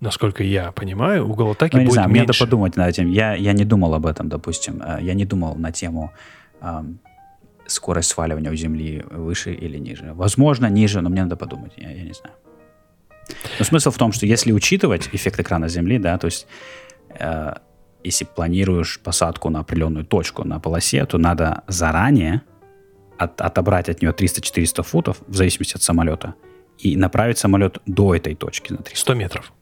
[0.00, 2.44] Насколько я понимаю, угол атаки Ну, я не будет знаю, мне надо меньше.
[2.44, 3.10] подумать над этим.
[3.10, 4.80] Я, я не думал об этом, допустим.
[4.80, 6.12] Э, Я не думал на тему
[6.60, 6.98] ам,
[7.66, 10.12] скорость сваливания у Земли выше или ниже.
[10.14, 11.72] Возможно, ниже, но мне надо подумать.
[11.76, 12.34] Я, я не знаю.
[13.58, 16.46] Но смысл в том, что если учитывать эффект экрана Земли, да, то есть
[17.18, 17.54] э,
[18.04, 22.42] если планируешь посадку на определенную точку на полосе, то надо заранее
[23.18, 26.34] от- отобрать от нее 300-400 футов, в зависимости от самолета,
[26.78, 29.52] и направить самолет до этой точки на 300 100 метров.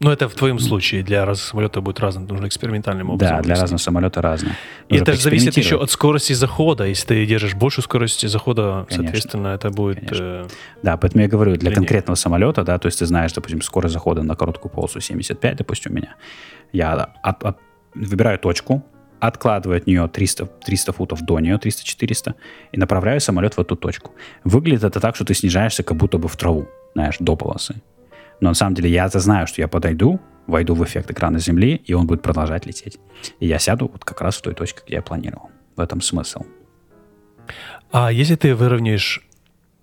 [0.00, 3.36] Но это в твоем случае для разных самолетов будет разно, нужно экспериментальным образом.
[3.38, 4.54] Да, для разных самолетов разные.
[4.88, 6.84] И это же зависит еще от скорости захода.
[6.84, 9.02] Если ты держишь большую скорость захода, Конечно.
[9.04, 10.12] соответственно, это будет...
[10.12, 10.46] Э,
[10.84, 11.74] Да, поэтому я говорю, для Длиннее.
[11.74, 15.92] конкретного самолета, да, то есть ты знаешь, допустим, скорость захода на короткую полосу 75, допустим,
[15.92, 16.14] у меня.
[16.72, 16.92] Я
[17.22, 17.58] от- от-
[17.94, 18.84] выбираю точку,
[19.18, 22.34] откладываю от нее 300, 300 футов до нее, 300-400,
[22.70, 24.12] и направляю самолет в эту точку.
[24.44, 27.74] Выглядит это так, что ты снижаешься как будто бы в траву, знаешь, до полосы.
[28.40, 31.92] Но на самом деле я-то знаю, что я подойду, войду в эффект экрана Земли, и
[31.94, 32.98] он будет продолжать лететь.
[33.40, 35.50] И я сяду вот как раз в той точке, где я планировал.
[35.76, 36.44] В этом смысл.
[37.92, 39.22] А если ты выровняешь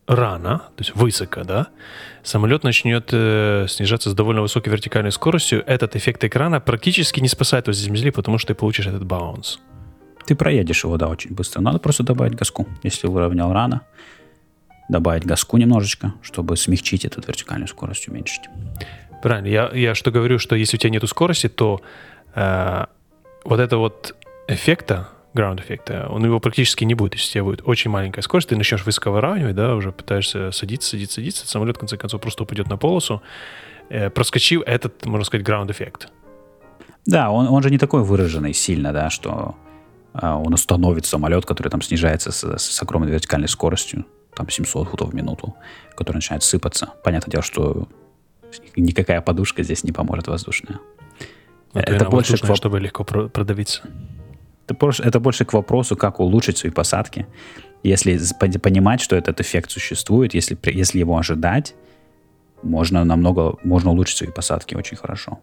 [0.07, 1.67] рано, то есть высоко, да,
[2.23, 7.67] самолет начнет э, снижаться с довольно высокой вертикальной скоростью, этот эффект экрана практически не спасает
[7.67, 9.59] вас с земли, потому что ты получишь этот баунс.
[10.25, 11.61] Ты проедешь его, да, очень быстро.
[11.61, 12.67] Надо просто добавить газку.
[12.83, 13.81] Если выровнял рано,
[14.89, 18.43] добавить газку немножечко, чтобы смягчить эту вертикальную скорость, уменьшить.
[19.21, 19.47] Правильно.
[19.47, 21.81] Я, я что говорю, что если у тебя нету скорости, то
[22.35, 22.85] э,
[23.43, 24.15] вот это вот
[24.47, 27.15] эффекта, ground эффекта, он его практически не будет.
[27.15, 30.91] Если у тебя будет очень маленькая скорость, ты начнешь высоко выравнивать, да, уже пытаешься садиться,
[30.91, 33.21] садиться, садиться, самолет в конце концов просто упадет на полосу,
[33.89, 36.09] э, проскочив этот, можно сказать, ground эффект.
[37.05, 39.55] Да, он, он же не такой выраженный сильно, да, что
[40.13, 44.05] а, он установит самолет, который там снижается с, с огромной вертикальной скоростью,
[44.35, 45.55] там 700 футов в минуту,
[45.95, 46.87] который начинает сыпаться.
[47.03, 47.87] Понятное дело, что
[48.75, 50.79] никакая подушка здесь не поможет воздушная.
[51.73, 53.81] Но Это больше к воп- чтобы легко про- продавиться.
[54.65, 57.25] Это больше, это больше к вопросу, как улучшить свои посадки.
[57.83, 58.19] Если
[58.61, 61.75] понимать, что этот эффект существует, если, если его ожидать,
[62.63, 65.39] можно намного, можно улучшить свои посадки очень хорошо.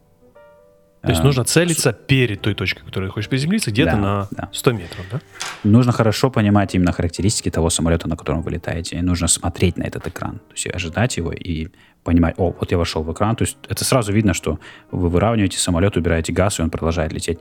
[1.03, 4.29] То есть А, нужно целиться перед той точкой, которой ты хочешь приземлиться, где-то Да, на
[4.31, 4.49] да.
[4.53, 5.21] 100 метров, да?
[5.65, 8.97] Нужно хорошо понимать именно характеристики того самолета, на котором вы летаете.
[8.97, 10.39] И нужно смотреть на этот экран.
[10.39, 11.69] То есть ожидать его и
[12.05, 13.35] понимать, о, вот я вошел в экран.
[13.35, 14.61] То есть это сразу видно, что
[14.93, 17.41] вы выравниваете самолет, убираете газ, и он продолжает лететь.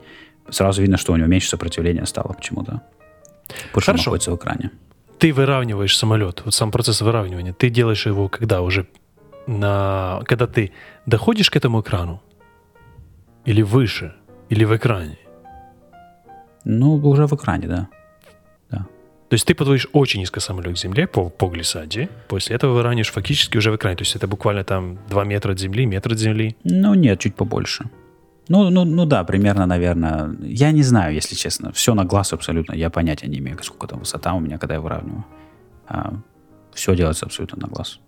[0.50, 2.82] Сразу видно, что у него меньше сопротивления стало почему-то.
[3.48, 4.04] Потому что Хорошо.
[4.06, 4.72] находится в экране.
[5.20, 8.88] Ты выравниваешь самолет, вот сам процесс выравнивания, ты делаешь его когда уже
[9.46, 10.22] на...
[10.26, 10.72] Когда ты
[11.06, 12.24] доходишь к этому экрану?
[13.46, 14.14] Или выше?
[14.50, 15.18] Или в экране?
[16.64, 17.90] Ну, уже в экране, да.
[19.32, 23.14] То есть ты подводишь очень низко самолет к земле по, по глиссаде, после этого выравниваешь
[23.14, 23.96] фактически уже в экране.
[23.96, 26.58] То есть это буквально там 2 метра от земли, метр от земли.
[26.66, 27.90] Ну, нет, чуть побольше.
[28.50, 30.36] Ну, ну, ну да, примерно, наверное.
[30.42, 31.72] Я не знаю, если честно.
[31.72, 32.74] Все на глаз абсолютно.
[32.74, 35.24] Я понятия не имею, сколько там высота у меня, когда я выравниваю.
[36.74, 38.02] все делается абсолютно на глаз.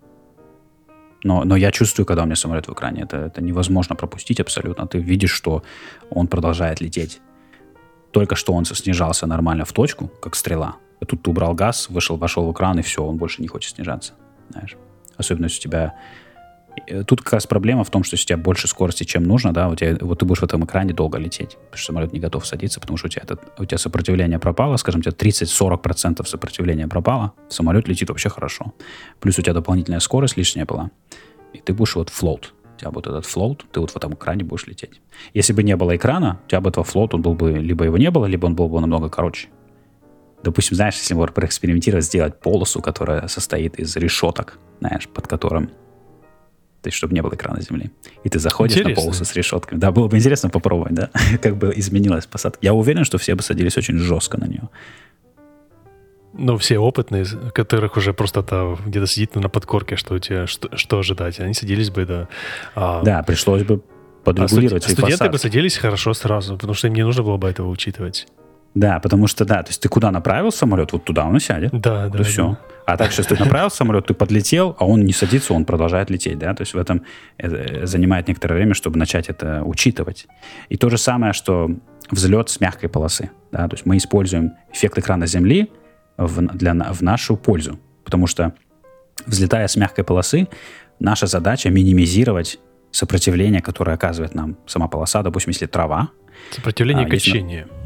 [1.24, 3.02] Но, но я чувствую, когда у меня самолет в экране.
[3.02, 4.86] Это, это невозможно пропустить абсолютно.
[4.86, 5.62] Ты видишь, что
[6.10, 7.20] он продолжает лететь.
[8.12, 10.76] Только что он снижался нормально в точку, как стрела.
[11.00, 13.74] И тут ты убрал газ, вышел, вошел в экран, и все, он больше не хочет
[13.74, 14.12] снижаться.
[14.50, 14.76] Знаешь.
[15.16, 15.94] Особенно если у тебя
[17.06, 19.68] Тут как раз проблема в том, что если у тебя больше скорости, чем нужно, да,
[19.68, 22.46] у тебя, вот ты будешь в этом экране долго лететь, потому что самолет не готов
[22.46, 26.88] садиться, потому что у тебя, этот, у тебя сопротивление пропало, скажем, у тебя 30-40% сопротивления
[26.88, 28.74] пропало, самолет летит вообще хорошо.
[29.20, 30.90] Плюс у тебя дополнительная скорость лишняя была,
[31.52, 32.46] и ты будешь вот float.
[32.74, 35.00] У тебя будет этот float, ты вот в этом экране будешь лететь.
[35.32, 37.96] Если бы не было экрана, у тебя бы этого float, он был бы, либо его
[37.98, 39.48] не было, либо он был бы намного короче.
[40.42, 45.70] Допустим, знаешь, если можно проэкспериментировать, сделать полосу, которая состоит из решеток, знаешь, под которым
[46.84, 47.90] то есть, чтобы не было экрана земли.
[48.22, 49.00] И ты заходишь Интересно.
[49.02, 49.78] на полосу с решетками.
[49.80, 51.10] Да, было бы интересно попробовать, да,
[51.42, 52.58] как бы изменилась посадка.
[52.62, 54.68] Я уверен, что все бы садились очень жестко на нее.
[56.36, 57.24] Ну, все опытные,
[57.54, 61.38] которых уже просто там где-то сидит на подкорке, что у тебя, что, что ожидать.
[61.40, 62.28] Они садились бы, да.
[62.74, 65.42] А, Да, пришлось бы а студ- подрегулировать свои студенты бы посадки.
[65.52, 68.26] садились хорошо сразу, потому что им не нужно было бы этого учитывать.
[68.74, 71.70] Да, потому что, да, то есть ты куда направил самолет, вот туда он и сядет.
[71.72, 72.18] Да, да.
[72.18, 72.50] И все.
[72.50, 72.58] Да.
[72.86, 76.38] А так, сейчас ты направил самолет, ты подлетел, а он не садится, он продолжает лететь,
[76.38, 77.02] да, то есть в этом
[77.38, 80.26] э, занимает некоторое время, чтобы начать это учитывать.
[80.68, 81.70] И то же самое, что
[82.10, 85.70] взлет с мягкой полосы, да, то есть мы используем эффект экрана Земли
[86.16, 88.52] в, для, в нашу пользу, потому что
[89.24, 90.48] взлетая с мягкой полосы,
[90.98, 92.58] наша задача минимизировать
[92.90, 96.10] сопротивление, которое оказывает нам сама полоса, допустим, если трава.
[96.50, 97.60] Сопротивление а, качения.
[97.60, 97.83] Если,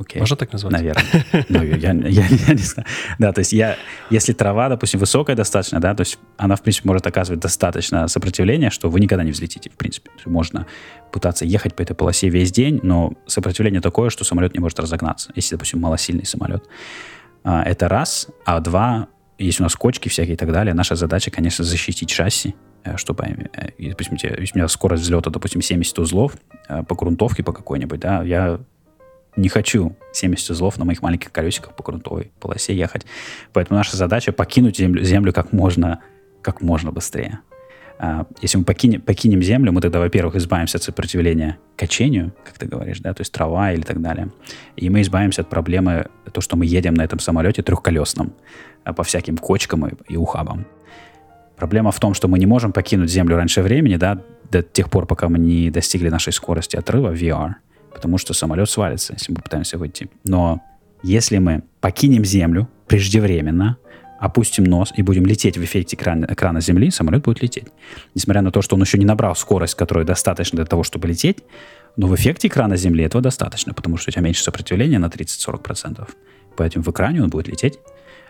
[0.00, 0.18] Окей.
[0.18, 0.72] Можно так назвать?
[0.72, 1.04] Наверное.
[1.50, 2.86] Ну, я, я, я не знаю.
[3.18, 3.76] Да, то есть я,
[4.08, 8.70] если трава, допустим, высокая достаточно, да, то есть она, в принципе, может оказывать достаточно сопротивления,
[8.70, 10.10] что вы никогда не взлетите, в принципе.
[10.24, 10.66] Можно
[11.12, 15.32] пытаться ехать по этой полосе весь день, но сопротивление такое, что самолет не может разогнаться,
[15.34, 16.64] если, допустим, малосильный самолет.
[17.44, 18.28] А, это раз.
[18.46, 22.54] А два, если у нас кочки всякие и так далее, наша задача, конечно, защитить шасси,
[22.84, 26.36] э, чтобы, э, допустим, у меня скорость взлета, допустим, 70 узлов
[26.70, 28.60] э, по грунтовке по какой-нибудь, да, я
[29.36, 33.06] не хочу 70 узлов на моих маленьких колесиках по грунтовой полосе ехать.
[33.52, 36.00] Поэтому наша задача покинуть землю, землю как можно,
[36.42, 37.40] как можно быстрее.
[37.98, 42.66] А, если мы покинем, покинем землю, мы тогда, во-первых, избавимся от сопротивления качению, как ты
[42.66, 44.30] говоришь, да, то есть трава или так далее.
[44.76, 48.32] И мы избавимся от проблемы, то, что мы едем на этом самолете трехколесном
[48.84, 50.66] а, по всяким кочкам и, и ухабам.
[51.56, 55.06] Проблема в том, что мы не можем покинуть Землю раньше времени, да, до тех пор,
[55.06, 57.54] пока мы не достигли нашей скорости отрыва VR–
[57.92, 60.08] потому что самолет свалится, если мы попытаемся выйти.
[60.24, 60.60] Но
[61.02, 63.78] если мы покинем Землю преждевременно,
[64.18, 67.68] опустим нос и будем лететь в эффекте экрана, экрана Земли, самолет будет лететь.
[68.14, 71.38] Несмотря на то, что он еще не набрал скорость, которая достаточна для того, чтобы лететь,
[71.96, 76.06] но в эффекте экрана Земли этого достаточно, потому что у тебя меньше сопротивления на 30-40%.
[76.56, 77.78] Поэтому в экране он будет лететь.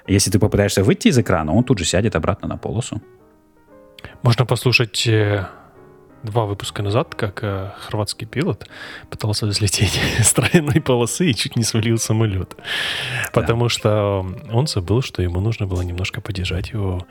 [0.07, 3.03] Если ты попытаешься выйти из экрана, он тут же сядет обратно на полосу.
[4.23, 5.47] Можно послушать э,
[6.23, 8.67] два выпуска назад, как э, хорватский пилот
[9.09, 12.57] пытался взлететь с тройной полосы и чуть не свалил самолет.
[12.57, 13.41] Да.
[13.41, 17.07] Потому что он забыл, что ему нужно было немножко поддержать его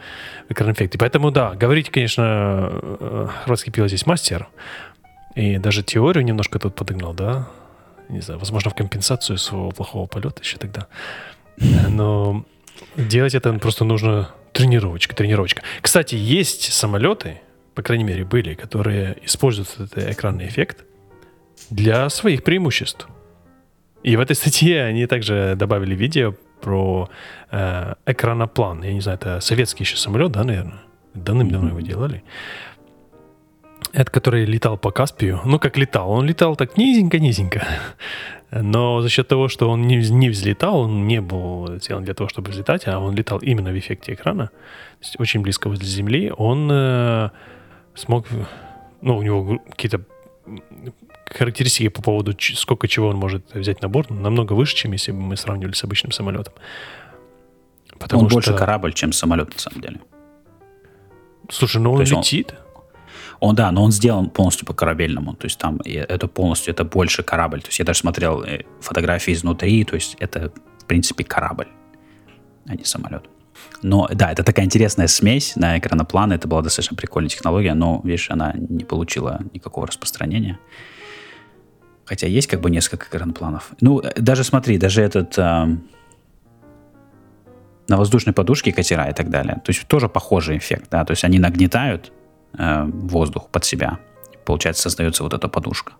[0.47, 0.97] в экран-эффекте.
[0.97, 4.47] Поэтому, да, говорить, конечно, э, хорватский пилот здесь мастер.
[5.35, 7.47] И даже теорию немножко тут подогнал, да?
[8.09, 10.87] Не знаю, возможно, в компенсацию своего плохого полета еще тогда.
[11.87, 12.45] Но
[12.95, 15.61] делать это просто нужно тренировочка, тренировочка.
[15.81, 17.41] Кстати, есть самолеты,
[17.79, 20.83] по крайней мере, были, которые используют этот экранный эффект
[21.69, 23.07] для своих преимуществ.
[24.03, 27.09] И в этой статье они также добавили видео про
[27.51, 28.83] э, экраноплан.
[28.83, 30.81] Я не знаю, это советский еще самолет, да, наверное?
[31.13, 32.21] Давным-давно его делали.
[33.93, 35.39] Это который летал по Каспию.
[35.45, 36.11] Ну, как летал?
[36.11, 37.65] Он летал так низенько-низенько.
[38.51, 42.27] Но за счет того, что он не, не взлетал, он не был сделан для того,
[42.27, 46.33] чтобы взлетать, а он летал именно в эффекте экрана, то есть очень близко возле Земли,
[46.35, 47.29] он э,
[47.95, 48.25] смог,
[49.01, 50.01] ну, у него какие-то
[51.25, 55.19] характеристики по поводу, сколько чего он может взять на борт, намного выше, чем если бы
[55.19, 56.53] мы сравнивали с обычным самолетом.
[57.99, 58.35] Потому он что...
[58.35, 59.99] больше корабль, чем самолет, на самом деле.
[61.49, 62.53] Слушай, ну он летит.
[63.39, 65.33] Он, он, да, но он сделан полностью по корабельному.
[65.33, 67.61] То есть там это полностью, это больше корабль.
[67.61, 71.67] То есть я даже смотрел э, фотографии изнутри, то есть это, в принципе, корабль,
[72.67, 73.29] а не самолет.
[73.81, 76.33] Но да, это такая интересная смесь на экранопланы.
[76.33, 80.59] Это была достаточно прикольная технология, но, видишь, она не получила никакого распространения.
[82.05, 83.71] Хотя есть как бы несколько экранопланов.
[83.81, 85.67] Ну, даже смотри, даже этот э,
[87.87, 89.61] на воздушной подушке катера и так далее.
[89.63, 91.05] То есть тоже похожий эффект, да.
[91.05, 92.11] То есть они нагнетают
[92.57, 93.99] э, воздух под себя.
[94.45, 95.93] Получается, создается вот эта подушка.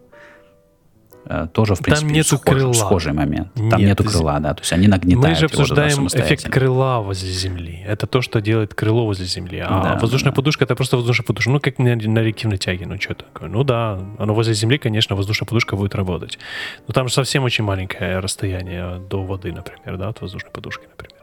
[1.32, 2.74] Э, тоже, в принципе, Там нету схожий, крыла.
[2.74, 3.54] схожий момент.
[3.54, 4.56] Там Нет, нету крыла, да.
[4.56, 7.84] То есть они нагнетают Мы же обсуждаем эффект крыла возле Земли.
[7.86, 9.60] Это то, что делает крыло возле Земли.
[9.60, 10.36] А да, воздушная да.
[10.36, 11.52] подушка— это просто воздушная подушка.
[11.52, 12.88] Ну, как на, на реактивной тяге.
[12.88, 13.48] Ну, что такое?
[13.48, 16.40] Ну, да, оно возле Земли, конечно, воздушная подушка будет работать.
[16.88, 21.16] Но там же совсем очень маленькое расстояние до воды, например, да, от воздушной подушки, например.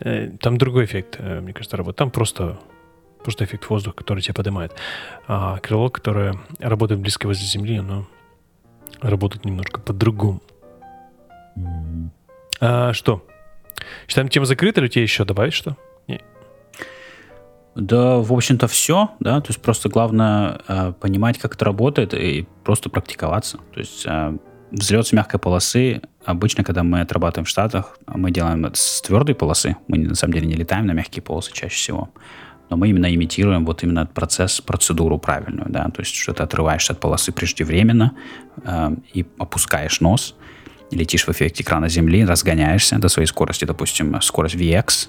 [0.00, 1.96] Э, там другой эффект, э, мне кажется, работает.
[1.96, 2.58] Там просто
[3.22, 4.72] просто эффект воздуха, который тебя поднимает.
[5.26, 8.06] А крыло, которое работает близко возле Земли, оно
[9.00, 10.40] работают немножко по-другому.
[12.60, 13.26] А, что?
[14.06, 15.76] Считаем тему закрытой, или у тебя еще добавить что?
[17.74, 22.48] Да, в общем-то, все, да, то есть просто главное э, понимать, как это работает, и
[22.64, 23.58] просто практиковаться.
[23.72, 24.36] То есть э,
[24.72, 29.36] взлет с мягкой полосы, обычно, когда мы отрабатываем в Штатах, мы делаем это с твердой
[29.36, 32.10] полосы, мы на самом деле не летаем на мягкие полосы чаще всего
[32.70, 36.92] но мы именно имитируем вот именно процесс, процедуру правильную, да, то есть что ты отрываешься
[36.92, 38.12] от полосы преждевременно
[38.64, 40.34] э, и опускаешь нос,
[40.90, 45.08] летишь в эффекте экрана Земли, разгоняешься до своей скорости, допустим, скорость VX,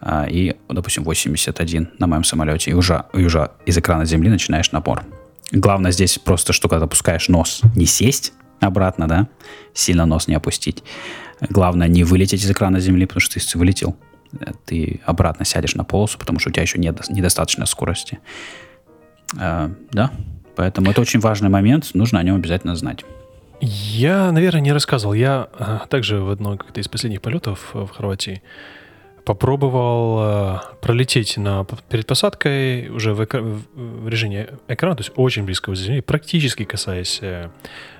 [0.00, 4.72] э, и, допустим, 81 на моем самолете, и уже, и уже из экрана Земли начинаешь
[4.72, 5.04] напор.
[5.52, 9.28] Главное здесь просто, что когда опускаешь нос, не сесть обратно, да,
[9.74, 10.82] сильно нос не опустить.
[11.50, 13.96] Главное не вылететь из экрана Земли, потому что если вылетел,
[14.64, 18.18] ты обратно сядешь на полосу, потому что у тебя еще нет недостаточно скорости.
[19.38, 20.10] А, да,
[20.56, 23.04] поэтому это очень важный момент, нужно о нем обязательно знать.
[23.60, 25.14] Я, наверное, не рассказывал.
[25.14, 28.42] Я а, также в одном как-то из последних полетов в Хорватии
[29.24, 35.44] попробовал э, пролететь на, перед посадкой уже в, экра, в режиме экрана, то есть очень
[35.44, 37.50] близко к земле, практически касаясь э,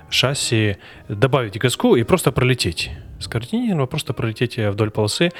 [0.09, 0.77] шасси,
[1.09, 2.91] добавить газку и просто пролететь.
[3.19, 5.31] Скоординированно просто пролететь э, вдоль полосы.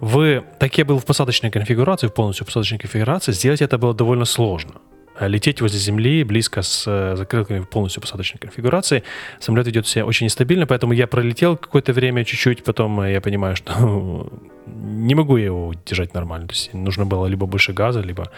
[0.00, 4.24] В, так я был в посадочной конфигурации, в полностью посадочной конфигурации, сделать это было довольно
[4.24, 4.74] сложно.
[5.18, 9.02] Э, лететь возле Земли, близко с э, закрылками полностью посадочной конфигурации.
[9.40, 14.30] Самолет ведет себя очень нестабильно, поэтому я пролетел какое-то время чуть-чуть, потом я понимаю, что
[14.66, 16.48] не могу я его держать нормально.
[16.48, 18.30] То есть нужно было либо больше газа, либо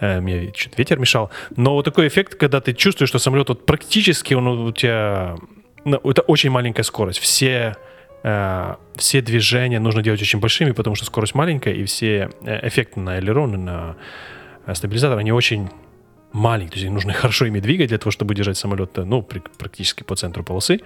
[0.00, 1.30] э, мне что-то ветер мешал.
[1.56, 5.36] Но вот такой эффект, когда ты чувствуешь, что самолет вот практически он у тебя...
[5.84, 7.18] Ну, это очень маленькая скорость.
[7.18, 7.76] Все
[8.22, 13.18] э, все движения нужно делать очень большими, потому что скорость маленькая, и все эффекты на
[13.18, 13.96] элероны, на
[14.74, 15.68] стабилизатор, они очень
[16.34, 20.16] маленький, то есть нужно хорошо ими двигать для того, чтобы держать самолет, ну, практически по
[20.16, 20.80] центру полосы.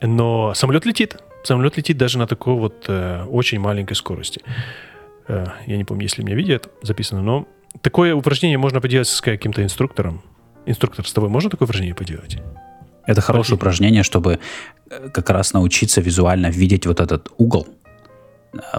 [0.00, 1.16] Но самолет летит.
[1.44, 4.40] Самолет летит даже на такой вот э, очень маленькой скорости.
[5.28, 7.46] Э, я не помню, если у меня видео записано, но
[7.82, 10.22] такое упражнение можно поделать с каким-то инструктором.
[10.66, 12.38] Инструктор с тобой можно такое упражнение поделать?
[13.06, 14.38] Это хорошее упражнение, чтобы
[14.90, 17.81] э, как раз научиться визуально видеть вот этот угол, Э,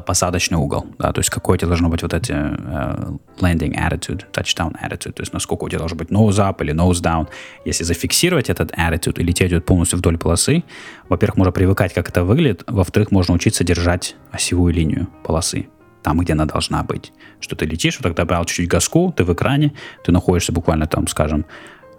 [0.05, 4.23] посадочный угол, да, то есть какой у тебя должно быть вот эти uh, landing attitude,
[4.31, 7.27] touchdown attitude, то есть насколько у тебя должен быть nose up или nose down.
[7.65, 10.63] Если зафиксировать этот attitude и лететь вот полностью вдоль полосы,
[11.09, 15.67] во-первых, можно привыкать, как это выглядит, во-вторых, можно учиться держать осевую линию полосы
[16.03, 17.13] там, где она должна быть.
[17.39, 21.07] Что ты летишь, вот тогда добавил чуть-чуть газку, ты в экране, ты находишься буквально там,
[21.07, 21.45] скажем,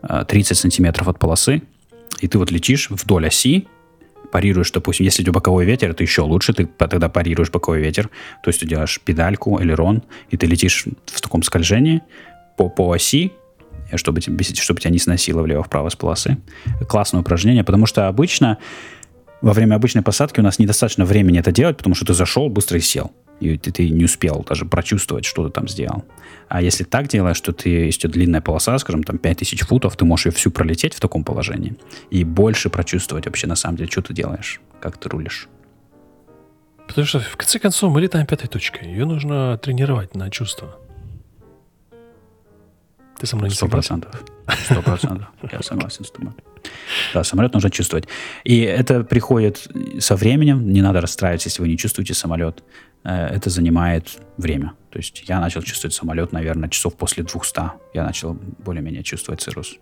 [0.02, 1.62] 30 э, сантиметров от полосы,
[2.20, 3.66] и ты вот летишь вдоль оси,
[4.34, 8.10] парируешь, допустим, если идет боковой ветер, это еще лучше, ты тогда парируешь боковой ветер,
[8.42, 12.02] то есть ты делаешь педальку, элерон, и ты летишь в таком скольжении
[12.56, 13.30] по, по оси,
[13.94, 16.38] чтобы, чтобы тебя не сносило влево-вправо с полосы.
[16.88, 18.58] Классное упражнение, потому что обычно
[19.40, 22.78] во время обычной посадки у нас недостаточно времени это делать, потому что ты зашел быстро
[22.78, 26.04] и сел и ты, ты не успел даже прочувствовать, что ты там сделал.
[26.48, 30.26] А если так делаешь, что ты, если длинная полоса, скажем, там 5000 футов, ты можешь
[30.26, 31.76] ее всю пролететь в таком положении
[32.10, 35.48] и больше прочувствовать вообще на самом деле, что ты делаешь, как ты рулишь.
[36.86, 38.88] Потому что, в конце концов, мы летаем пятой точкой.
[38.88, 40.76] Ее нужно тренировать на чувства.
[43.18, 44.04] Ты со мной не согласен?
[44.64, 45.32] Сто процентов.
[45.50, 46.32] Я согласен с тобой.
[47.14, 48.06] Да, самолет нужно чувствовать.
[48.44, 49.66] И это приходит
[49.98, 50.72] со временем.
[50.72, 52.62] Не надо расстраиваться, если вы не чувствуете самолет.
[53.04, 54.72] Э, это занимает время.
[54.90, 57.60] То есть я начал чувствовать самолет, наверное, часов после 200.
[57.94, 59.78] Я начал более-менее чувствовать циррус.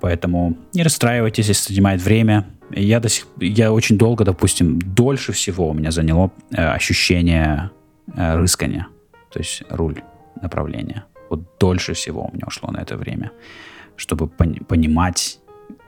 [0.00, 2.46] Поэтому не расстраивайтесь, если занимает время.
[2.70, 7.70] Я, до сих, я очень долго, допустим, дольше всего у меня заняло э, ощущение
[8.14, 8.88] э, рыскания.
[9.32, 10.02] То есть руль
[10.42, 11.04] направления.
[11.30, 13.30] Вот дольше всего у меня ушло на это время,
[13.96, 15.40] чтобы пон- понимать,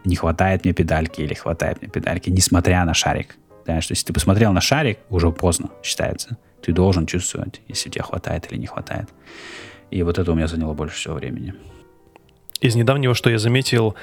[0.04, 3.36] не хватает мне педальки или хватает мне педальки, несмотря на шарик.
[3.68, 6.38] Понимаешь, то есть ты посмотрел на шарик, уже поздно считается.
[6.62, 9.10] Ты должен чувствовать, если тебе хватает или не хватает.
[9.90, 11.52] И вот это у меня заняло больше всего времени.
[12.62, 13.94] Из недавнего, что я заметил,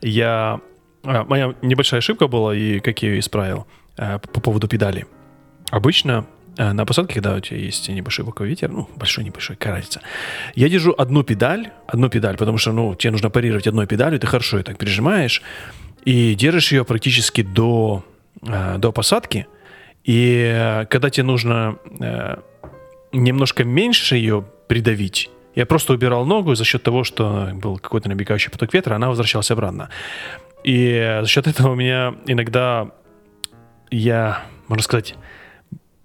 [0.00, 0.60] я...
[1.04, 5.06] А, моя небольшая ошибка была, и как я ее исправил, а, по поводу педали.
[5.70, 6.26] Обычно
[6.58, 9.84] а, на посадке, когда у тебя есть небольшой боковой ветер, ну, большой, небольшой, какая
[10.56, 14.26] я держу одну педаль, одну педаль, потому что, ну, тебе нужно парировать одной педалью, ты
[14.26, 15.42] хорошо ее так прижимаешь,
[16.04, 18.04] и держишь ее практически до
[18.40, 19.46] э, до посадки,
[20.04, 22.36] и э, когда тебе нужно э,
[23.12, 28.50] немножко меньше ее придавить, я просто убирал ногу за счет того, что был какой-то набегающий
[28.50, 29.90] поток ветра, она возвращалась обратно.
[30.64, 32.90] И за счет этого у меня иногда
[33.90, 35.14] я, можно сказать,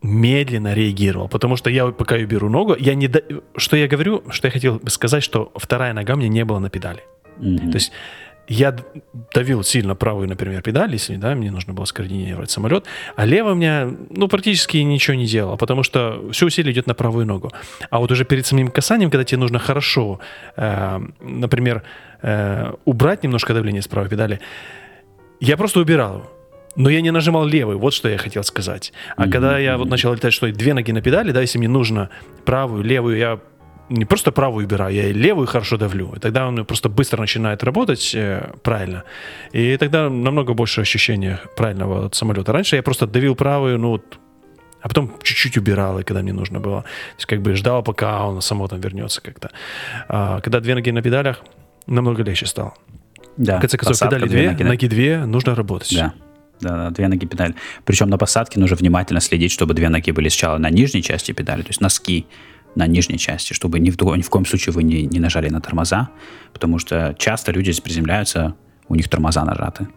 [0.01, 3.21] медленно реагировал, потому что я пока я беру ногу, я не до...
[3.55, 7.03] что я говорю, что я хотел сказать, что вторая нога мне не была на педали.
[7.39, 7.71] Mm-hmm.
[7.71, 7.91] То есть
[8.47, 8.75] я
[9.33, 12.85] давил сильно правую, например, педаль, если да, мне нужно было скоординировать самолет,
[13.15, 16.93] а левая у меня, ну, практически ничего не делала, потому что все усилие идет на
[16.93, 17.51] правую ногу.
[17.89, 20.19] А вот уже перед самим касанием, когда тебе нужно хорошо,
[20.55, 21.83] э, например,
[22.21, 24.39] э, убрать немножко давление с правой педали,
[25.39, 26.31] я просто убирал его.
[26.77, 28.93] Но я не нажимал левый, вот что я хотел сказать.
[29.15, 29.31] А mm-hmm.
[29.31, 32.11] когда я вот начал летать, что две ноги на педали, да, если мне нужно
[32.45, 33.39] правую, левую, я
[33.89, 36.13] не просто правую убираю, я и левую хорошо давлю.
[36.15, 39.03] И тогда он просто быстро начинает работать э, правильно.
[39.53, 42.51] И тогда намного больше ощущения правильного от самолета.
[42.51, 44.19] Раньше я просто давил правую, ну вот,
[44.81, 46.81] а потом чуть-чуть убирал, и когда мне нужно было.
[46.81, 49.51] То есть как бы ждал, пока он само там вернется как-то.
[50.07, 51.43] А, когда две ноги на педалях,
[51.87, 52.73] намного легче стало.
[53.37, 53.57] Да.
[53.57, 54.89] В конце концов, педали две ноги, ноги, да.
[54.89, 55.95] две, нужно работать.
[55.95, 56.13] Да.
[56.59, 57.53] Да, да, две ноги педали.
[57.85, 61.61] Причем на посадке нужно внимательно следить, чтобы две ноги были сначала на нижней части педали,
[61.61, 62.25] то есть носки
[62.77, 65.59] на нижней части, чтобы ни в, ни в коем случае вы не, не нажали на
[65.59, 66.09] тормоза,
[66.53, 68.55] потому что часто люди приземляются,
[68.87, 69.87] у них тормоза нажаты.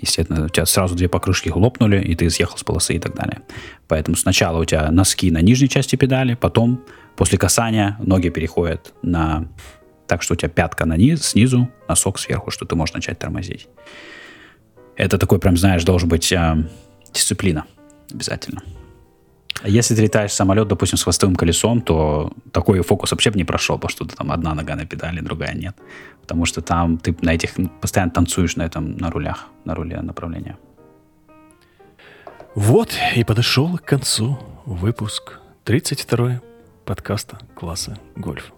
[0.00, 3.42] Естественно, у тебя сразу две покрышки лопнули, и ты съехал с полосы и так далее.
[3.86, 6.84] Поэтому сначала у тебя носки на нижней части педали, потом
[7.16, 9.48] после касания ноги переходят на
[10.08, 13.68] так, что у тебя пятка на низ, снизу, носок сверху, что ты можешь начать тормозить.
[14.96, 16.68] Это такой, прям, знаешь, должен быть э,
[17.12, 17.64] дисциплина
[18.12, 18.62] обязательно.
[19.62, 23.44] Если ты летаешь в самолет, допустим, с хвостовым колесом, то такой фокус вообще бы не
[23.44, 25.76] прошел, потому что там одна нога на педали, другая нет.
[26.20, 30.58] Потому что там ты на этих постоянно танцуешь на этом, на рулях, на руле направления.
[32.54, 36.40] Вот и подошел к концу выпуск 32
[36.84, 38.52] подкаста класса «Гольф».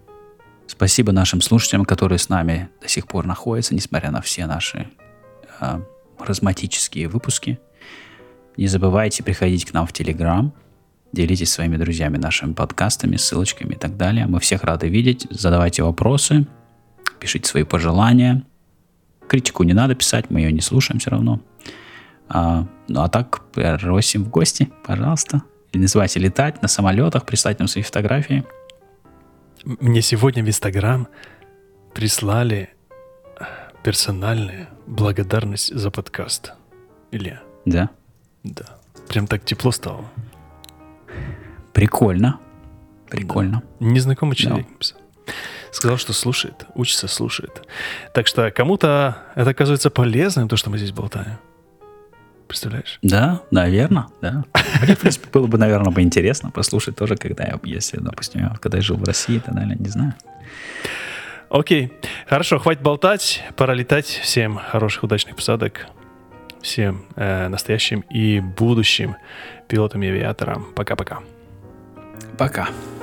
[0.67, 4.89] Спасибо нашим слушателям, которые с нами до сих пор находятся, несмотря на все наши
[5.61, 5.81] э,
[6.19, 7.61] харизматические выпуски.
[8.57, 10.53] Не забывайте приходить к нам в Телеграм,
[11.13, 14.27] делитесь своими друзьями нашими подкастами, ссылочками и так далее.
[14.27, 15.27] Мы всех рады видеть.
[15.31, 16.47] Задавайте вопросы,
[17.19, 18.45] пишите свои пожелания.
[19.29, 21.41] Критику не надо писать, мы ее не слушаем все равно.
[22.29, 25.43] А, ну а так, просим в гости, пожалуйста.
[25.73, 28.45] Или называйте летать на самолетах, прислать нам свои фотографии.
[29.65, 31.09] Мне сегодня в Инстаграм
[31.95, 32.71] прислали
[33.83, 36.53] персональную благодарность за подкаст.
[37.13, 37.41] Илья.
[37.65, 37.91] Да?
[38.43, 38.65] Да.
[39.09, 40.05] Прям так тепло стало.
[41.73, 42.39] Прикольно.
[43.11, 43.63] Прикольно.
[43.81, 43.87] Да.
[43.87, 44.99] Незнакомый человек написал.
[45.71, 47.67] Сказал, что слушает, учится, слушает.
[48.15, 51.39] Так что кому-то это оказывается полезным, то, что мы здесь болтаем.
[52.49, 52.99] Представляешь?
[53.03, 54.45] Да, наверное, да.
[54.81, 58.55] Мне, в принципе, было бы, наверное, бы интересно послушать тоже, когда я, если, допустим, я,
[58.61, 60.15] когда я жил в России так далее, не знаю.
[61.51, 61.93] Окей,
[62.27, 64.07] хорошо, хватит болтать, пора летать.
[64.07, 65.87] Всем хороших, удачных посадок.
[66.63, 69.17] Всем э, настоящим и будущим
[69.67, 70.67] пилотам и авиаторам.
[70.75, 71.21] Пока-пока.
[72.37, 72.63] Пока.
[72.63, 72.67] -пока.
[72.67, 72.96] Пока.